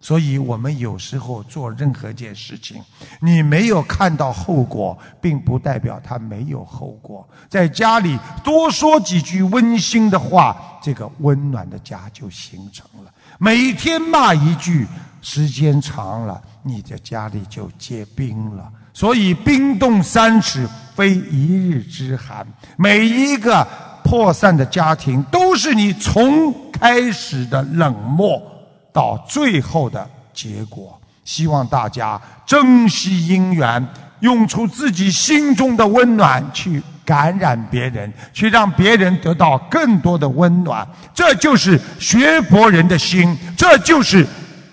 [0.00, 2.82] 所以我们有时候做任何一件事情，
[3.20, 7.28] 你没有看到后果，并不代表它没有后果。
[7.48, 13.12] 在家里多说几句温馨的话，这个温暖的家就形成了。
[13.38, 14.88] 每天骂一句，
[15.20, 18.68] 时间长了，你的家里就结冰了。
[18.92, 22.44] 所以冰冻三尺，非一日之寒。
[22.76, 23.64] 每一个
[24.02, 26.52] 破散的家庭，都是你从
[26.82, 28.42] 开始的冷漠。
[28.92, 33.88] 到最后的结果，希望大家珍惜因缘，
[34.20, 40.86] 用出自己心中的温暖去感染别人，去让别人得到更多的温暖。
[41.14, 44.26] 这就是学佛人的心，这就是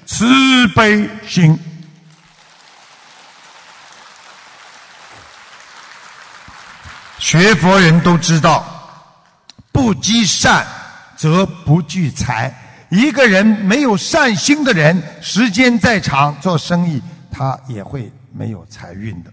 [0.05, 1.57] 慈悲心。
[7.19, 8.65] 学佛人都知道，
[9.71, 10.67] 不积善
[11.19, 12.49] 则不聚财。
[12.87, 19.29] 一个人没有善心的人，时间再长做生意，他也会没有财运的。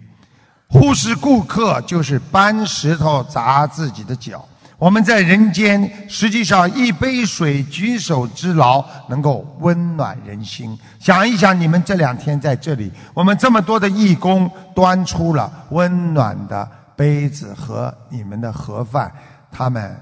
[0.66, 4.44] 忽视顾客就是搬石头砸自己的脚。
[4.78, 10.76] 我们在人间，实际上一杯水、举手之劳能够温暖人心。
[10.98, 19.10] 想一想，你们这两天在这里，我们这么多的义工端出了温暖的杯子和你们的盒饭，
[19.52, 19.96] 他们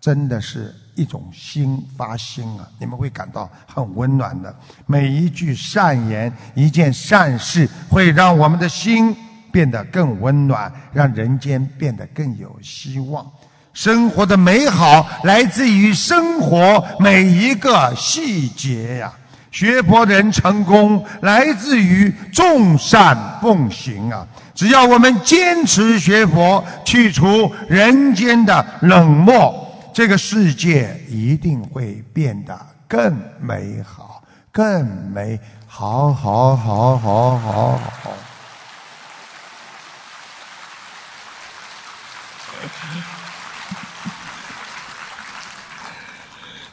[0.00, 2.66] 真的是一种心发心啊！
[2.80, 4.52] 你们会感到很温暖的。
[4.84, 9.16] 每一句善言，一件善事，会让我们的心
[9.52, 13.24] 变得更温暖，让人间变得更有希望。
[13.72, 19.12] 生活的美好来自于生活每一个细节呀。
[19.52, 24.26] 学佛人成功来自于众善奉行啊。
[24.52, 29.67] 只要我们坚持学佛，去除人间的冷漠，
[29.98, 34.22] 这个世界一定会变得更美好，
[34.52, 38.10] 更美好，好，好，好，好，好。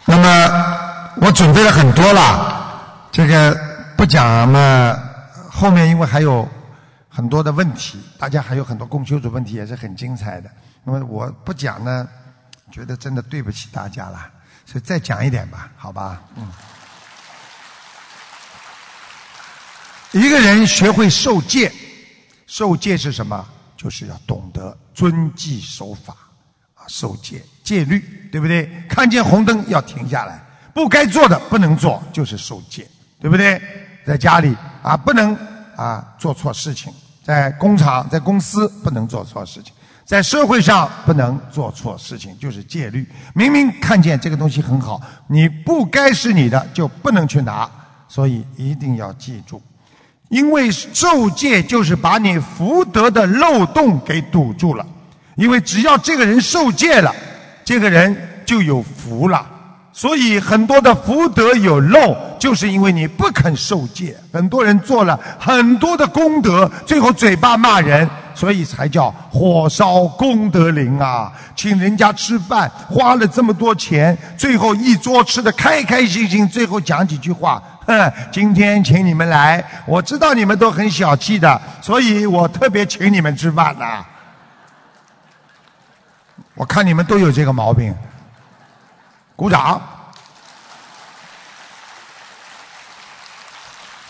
[0.05, 3.59] 那么我准备了很多了，这个
[3.97, 4.95] 不讲嘛，
[5.49, 6.47] 后面因为还有
[7.09, 10.51] 很多的问题，大家还有很多供修组问题也是很精彩的。
[10.83, 12.07] 那么我不讲呢，
[12.71, 14.29] 觉得真的对不起大家了，
[14.65, 16.21] 所以再讲一点吧，好吧？
[16.35, 16.51] 嗯。
[20.11, 21.71] 一个人学会受戒，
[22.47, 23.47] 受戒是什么？
[23.75, 26.15] 就是要懂得遵纪守法
[26.73, 26.87] 啊。
[26.87, 27.99] 受戒戒律，
[28.31, 28.65] 对不对？
[28.87, 30.41] 看见红灯要停下来，
[30.73, 32.89] 不该做的不能做，就是受戒，
[33.19, 33.61] 对不对？
[34.05, 35.35] 在家里啊，不能
[35.75, 36.93] 啊做错事情；
[37.23, 39.73] 在工厂、在公司不能做错事情；
[40.05, 43.07] 在社会上不能做错事情，就是戒律。
[43.33, 47.69] 明明看见这个东西很好，你不该是你的，就不能去拿。
[48.07, 49.59] 所以一定要记住，
[50.29, 54.85] 因为受戒就是把你福德的漏洞给堵住了。
[55.35, 57.13] 因为只要这个人受戒了，
[57.65, 59.45] 这个人就有福了。
[59.91, 64.15] 所以很多的福德有漏，就是因为你不肯受戒。
[64.31, 71.31] 很多人做了很多的功德，最后嘴巴骂人，所以才叫火烧功德林啊！
[71.55, 84.05] 请人家吃饭，花了这么多钱，最后一桌吃的开开心心，最后讲几句话，哼，今天请你们来，我知道你们都很小气的，所以我特别请你们吃饭呐。
[86.53, 87.95] 我看你们都有这个毛病，
[89.35, 89.81] 鼓掌，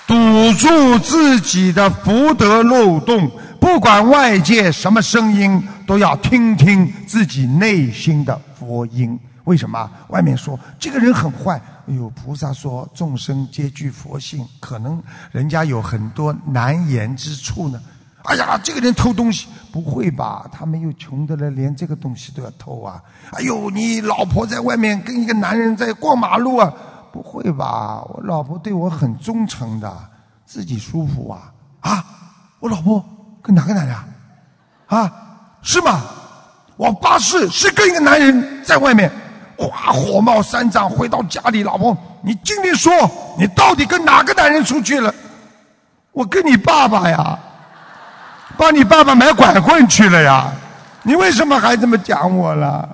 [0.05, 3.31] 堵住自己的福德漏洞，
[3.65, 9.19] 不管外界什么声音，都要听听自己内心的佛音。
[9.45, 9.89] 为什么？
[10.09, 15.01] 外面说这个人很坏，哎呦，菩萨说众生皆具佛性，可能
[15.31, 17.81] 人家有很多难言之处呢。
[18.25, 20.47] 哎呀，这个人偷东西，不会吧？
[20.51, 23.01] 他没有穷的了，连这个东西都要偷啊！
[23.31, 26.71] 哎呦，你老婆在外面跟一个男人在过马路啊？
[27.11, 28.03] 不会吧？
[28.09, 29.91] 我老婆对我很忠诚的，
[30.45, 31.51] 自己舒服啊！
[31.79, 32.05] 啊，
[32.59, 33.03] 我老婆
[33.45, 33.95] 跟哪个男人？
[33.95, 34.05] 啊，
[34.87, 35.11] 啊
[35.61, 36.01] 是吗？
[36.77, 39.11] 我发誓是跟一个男人在外面，
[39.55, 42.91] 哗，火冒三丈，回到家里，老婆，你今天说，
[43.37, 45.13] 你到底跟哪个男人出去了？
[46.11, 47.37] 我跟你爸爸呀。
[48.57, 50.49] 帮你爸爸买拐棍去了呀？
[51.03, 52.87] 你为什么还这么讲我了？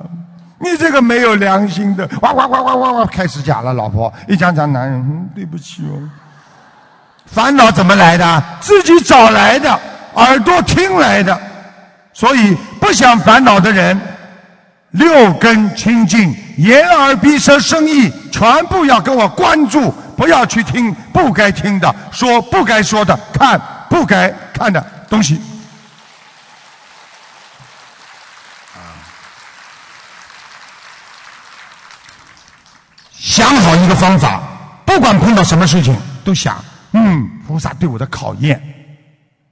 [0.59, 2.07] 你这个没有良心的！
[2.21, 3.05] 哇哇哇哇哇哇！
[3.05, 5.97] 开始讲了，老婆一讲讲男人，嗯，对不起哦。
[7.25, 8.43] 烦恼怎么来的？
[8.59, 9.79] 自己找来的，
[10.15, 11.39] 耳朵听来的。
[12.13, 13.99] 所以不想烦恼的人，
[14.91, 23.59] 六根清净，眼耳鼻舌身意，全部要跟我关注，不要去听不该听的，说不该说的，看
[23.89, 25.41] 不该看的东西。
[33.17, 34.41] 想好一个方法，
[34.85, 36.61] 不管碰到什么事情，都想，
[36.91, 38.61] 嗯，菩萨对我的考验，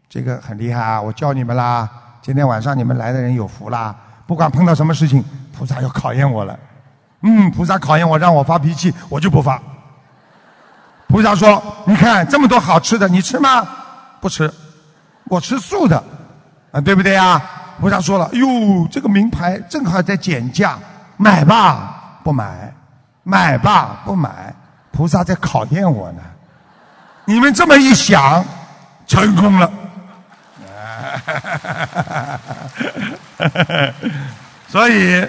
[0.09, 0.99] 这个很厉害啊！
[0.99, 1.87] 我教你们啦，
[2.19, 3.95] 今天晚上你们来的人有福啦！
[4.25, 5.23] 不管碰到什么事情，
[5.55, 6.57] 菩萨要考验我了，
[7.21, 9.61] 嗯，菩萨考验我，让我发脾气，我就不发。
[11.07, 13.67] 菩萨说：“你看这么多好吃的，你吃吗？
[14.19, 14.51] 不吃，
[15.25, 16.03] 我吃素的，
[16.71, 17.41] 啊，对不对呀？”
[17.79, 20.77] 菩萨说了：“哎呦，这个名牌正好在减价，
[21.17, 22.73] 买吧，不买。”
[23.21, 24.51] 买吧，不买，
[24.91, 26.21] 菩萨在考验我呢。
[27.25, 28.43] 你们这么一想，
[29.05, 29.71] 成功了。
[34.67, 35.25] 所以，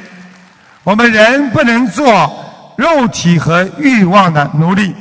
[0.84, 4.94] 我们人不能做肉体和欲望的奴隶。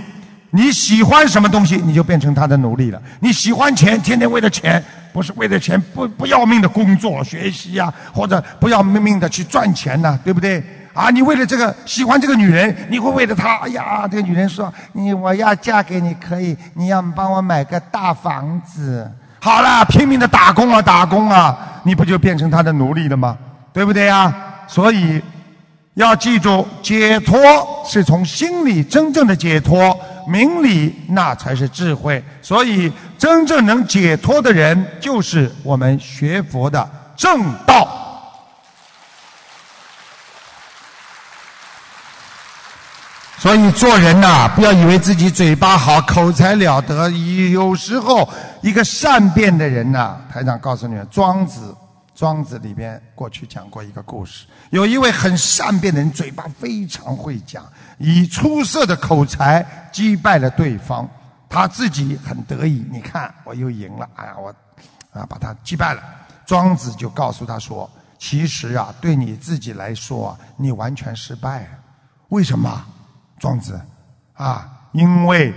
[0.52, 3.00] 你喜欢什么东西，你就变成他的奴隶了。
[3.20, 4.84] 你喜欢钱，天天为了钱，
[5.14, 10.64] 不是为了钱不不要命的工作学习呀，或者不要命命的去赚钱呐，对不对？
[10.92, 19.10] 啊，你为了这个喜欢这个女人，你会为了她，哎呀，这个女人说你我要嫁给你可以，你要帮我买个大房子。
[19.40, 23.38] 好了，拼命的打工啊，打工啊，你不就变成他的奴隶了吗？
[23.72, 24.34] 对不对呀？
[24.68, 25.22] 所以
[25.94, 27.40] 要记住，解脱
[27.86, 29.98] 是从心里真正的解脱。
[30.28, 38.09] 明理那才是智慧，所以真正能解脱的人，就是我们学佛的正道。
[43.40, 47.10] 所以做人呐，不要以为自己嘴巴好、口才了得，
[47.52, 48.28] 有时候
[48.62, 51.74] 一个善变的人呐，台长告诉你们，庄子。
[52.14, 57.64] 庄子里边过去讲过一个故事，有一位很善变的人，嘴巴非常会讲，
[57.98, 61.08] 以出色的口才击败了对方，
[61.48, 62.86] 他自己很得意。
[62.92, 64.54] 你看，我又赢了，哎呀，我
[65.18, 66.04] 啊把他击败了。
[66.46, 67.90] 庄子就告诉他说
[68.20, 71.70] ：“其实啊，对你自己来说，你完全失败。
[72.28, 72.86] 为什么？
[73.40, 73.80] 庄子
[74.34, 75.54] 啊，因为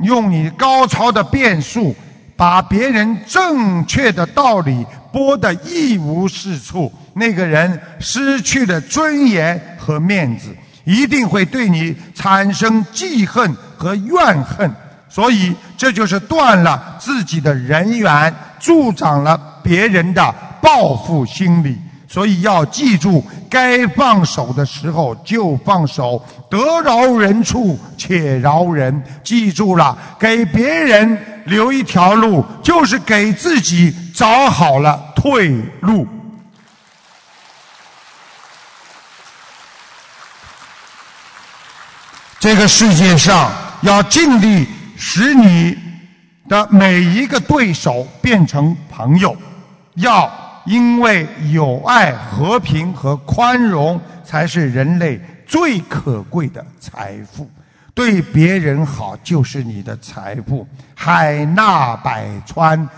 [0.00, 1.94] 用你高超的辩术，
[2.36, 10.48] 把别人正确的道理。”播得一无是处，那个人失去了尊严和面子，
[10.84, 14.74] 一定会对你产生记恨和怨恨，
[15.10, 21.78] 所以这就是断了自己的人缘，助长了别人的报复心理。
[22.12, 29.02] 所以要记住，该放手的时候就放手，得饶人处且饶人。
[29.24, 36.06] 记住了，给别人留一条路，就是给自己找好了退路。
[42.38, 44.68] 这个世界上要尽力
[44.98, 45.78] 使你
[46.46, 49.34] 的每一个对手变成朋友，
[49.94, 50.51] 要。
[50.64, 57.48] 因为有爱、和平和宽容，才是人类最可贵的财富。
[57.94, 60.66] 对别人好就是你的财富。
[60.94, 62.88] 海纳百川，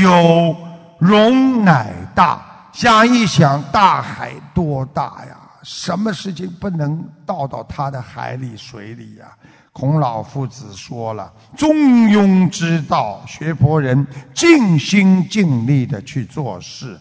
[0.00, 0.56] 有
[0.98, 2.40] 容乃大。
[2.72, 5.36] 想一想，大海多大呀？
[5.62, 9.24] 什么事情不能倒到他的海里、水里呀？
[9.72, 11.74] 孔老夫子说了：“中
[12.08, 16.96] 庸之道，学佛人尽心尽力的去做事。”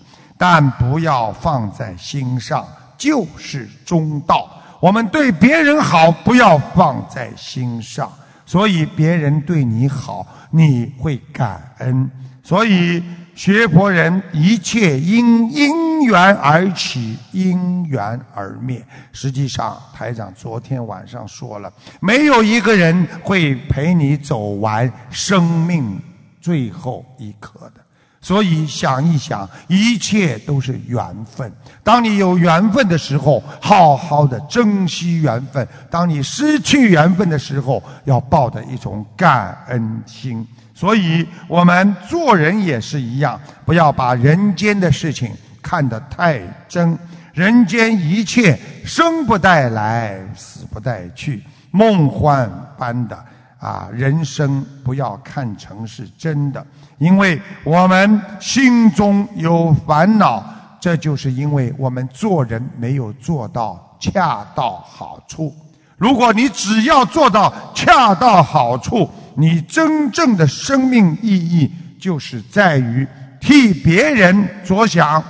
[0.45, 2.67] 但不要放在心上，
[2.97, 4.49] 就是中道。
[4.81, 8.11] 我们对别人好，不要放在心上，
[8.45, 12.11] 所以别人对你好，你会感恩。
[12.43, 13.01] 所以
[13.33, 18.85] 学佛人，一切因因缘而起，因缘而灭。
[19.13, 21.71] 实际上，台长昨天晚上说了，
[22.01, 25.97] 没有一个人会陪你走完生命
[26.41, 27.82] 最后一刻的。
[28.23, 31.51] 所以想一想，一切都是缘分。
[31.83, 40.47] 当你有缘分的时候，好好的珍惜缘分；当你失去缘分的时候，要抱着一种感恩心。
[40.73, 45.29] 所以我们做人也是一样，不要把人间的事情
[45.61, 46.97] 看得太真。
[47.33, 53.25] 人间一切生不带来，死不带去，梦幻般的
[53.59, 56.65] 啊，人生不要看成是真的。
[56.97, 60.43] 因为我们心中有烦恼，
[60.79, 65.53] 这就是因为我们做人没有做到恰到好处。
[65.97, 73.07] 如果你只要做到恰到好处，你真正的生命意义就是在于
[73.39, 75.23] 替别人着想，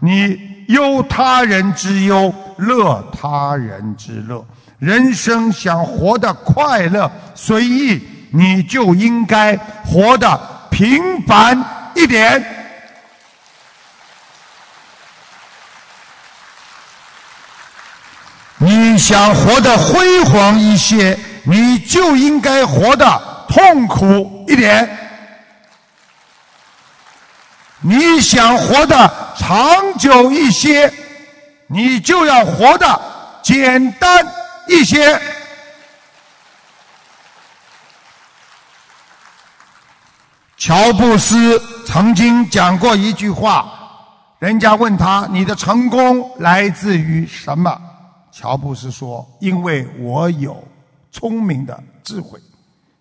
[0.00, 0.38] 你
[0.68, 4.44] 忧他人之忧，乐他人之乐。
[4.78, 8.00] 人生想活得快乐随意，
[8.30, 10.57] 你就应该活得。
[10.78, 11.60] 平凡
[11.96, 12.40] 一点，
[18.58, 24.86] 你想活得辉煌一些，你就应该活得痛苦一点；
[27.80, 30.92] 你想活得长久一些，
[31.66, 33.02] 你就要活得
[33.42, 34.24] 简单
[34.68, 35.20] 一些。
[40.58, 41.56] 乔布斯
[41.86, 43.72] 曾经讲过一句话，
[44.40, 47.80] 人家问他：“你的成功来自于什么？”
[48.32, 50.66] 乔布斯说：“因为我有
[51.12, 52.40] 聪明的智慧。”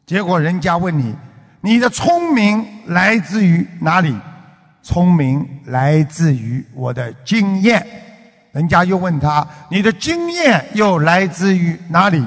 [0.06, 1.16] 结果人家问你
[1.62, 4.16] ：“你的聪明来自于哪里？”
[4.84, 7.86] 聪明来自于我的经验。
[8.52, 12.24] 人家又问他：“你的经验又来自于哪里？”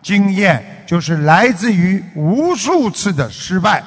[0.00, 3.82] 经验就是来自于无数次的失败，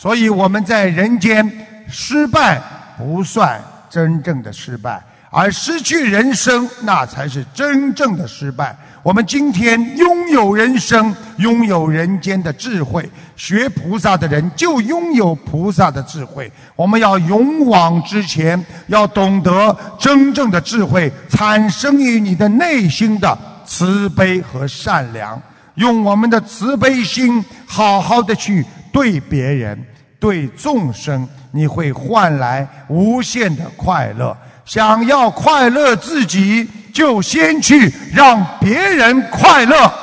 [0.00, 1.46] 所以我们在人间
[1.86, 2.58] 失败
[2.96, 3.60] 不算
[3.90, 4.98] 真正的失败，
[5.28, 8.74] 而失去人生那才是真正的失败。
[9.02, 13.06] 我们今天拥有人生，拥有人间的智慧，
[13.36, 16.50] 学菩萨的人就拥有菩萨的智慧。
[16.74, 25.38] 我们要勇往直前，要懂得真正的智慧产生于你的内心的慈悲和善良。
[25.74, 29.82] 用我们的慈悲心，好好的去对别人、
[30.20, 34.36] 对众生，你会换来无限的快乐。
[34.64, 36.70] 想要快乐自己。
[36.92, 39.94] 就先去让别人快乐。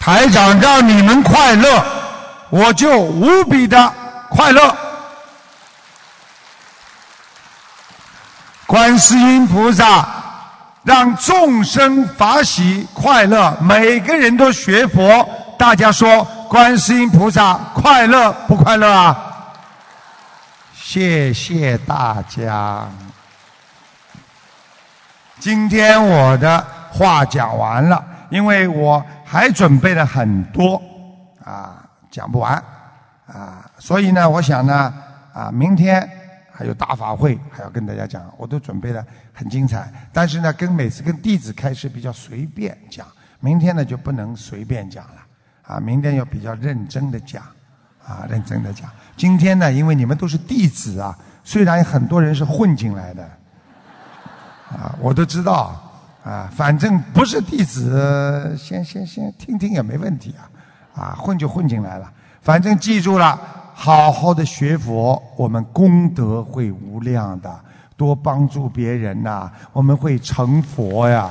[0.00, 1.84] 台长让你们快乐，
[2.50, 3.94] 我就无比的
[4.28, 4.76] 快乐。
[8.66, 10.15] 观世音菩萨
[10.86, 15.28] 让众生法喜快乐，每个人都学佛。
[15.58, 19.16] 大家说，观世音菩萨快乐不快乐啊？
[20.72, 22.86] 谢谢大家。
[25.40, 30.80] 今天我的话讲完了，因为我还准备了很多
[31.44, 31.82] 啊，
[32.12, 32.62] 讲不完
[33.26, 34.94] 啊，所以呢，我想呢
[35.34, 36.08] 啊，明天
[36.56, 39.04] 还有大法会还要跟大家讲，我都准备了
[39.34, 39.92] 很精彩。
[40.10, 43.06] 但是呢，跟每次跟弟子开始比较随便讲，
[43.40, 45.26] 明天呢就不能随便讲了
[45.66, 47.42] 啊，明天要比较认真的讲
[48.02, 48.90] 啊，认真的讲。
[49.18, 51.14] 今天呢，因为你们都是弟子啊，
[51.44, 53.22] 虽然很多人是混进来的，
[54.70, 55.78] 啊，我都知道，
[56.24, 60.34] 啊，反正不是弟子，先先先听听也没问题
[60.94, 62.10] 啊，啊，混就混进来了，
[62.40, 63.38] 反正记住了，
[63.78, 67.60] 好好的学佛，我们功德会无量的，
[67.94, 71.30] 多帮助别人呐，我们会成佛呀。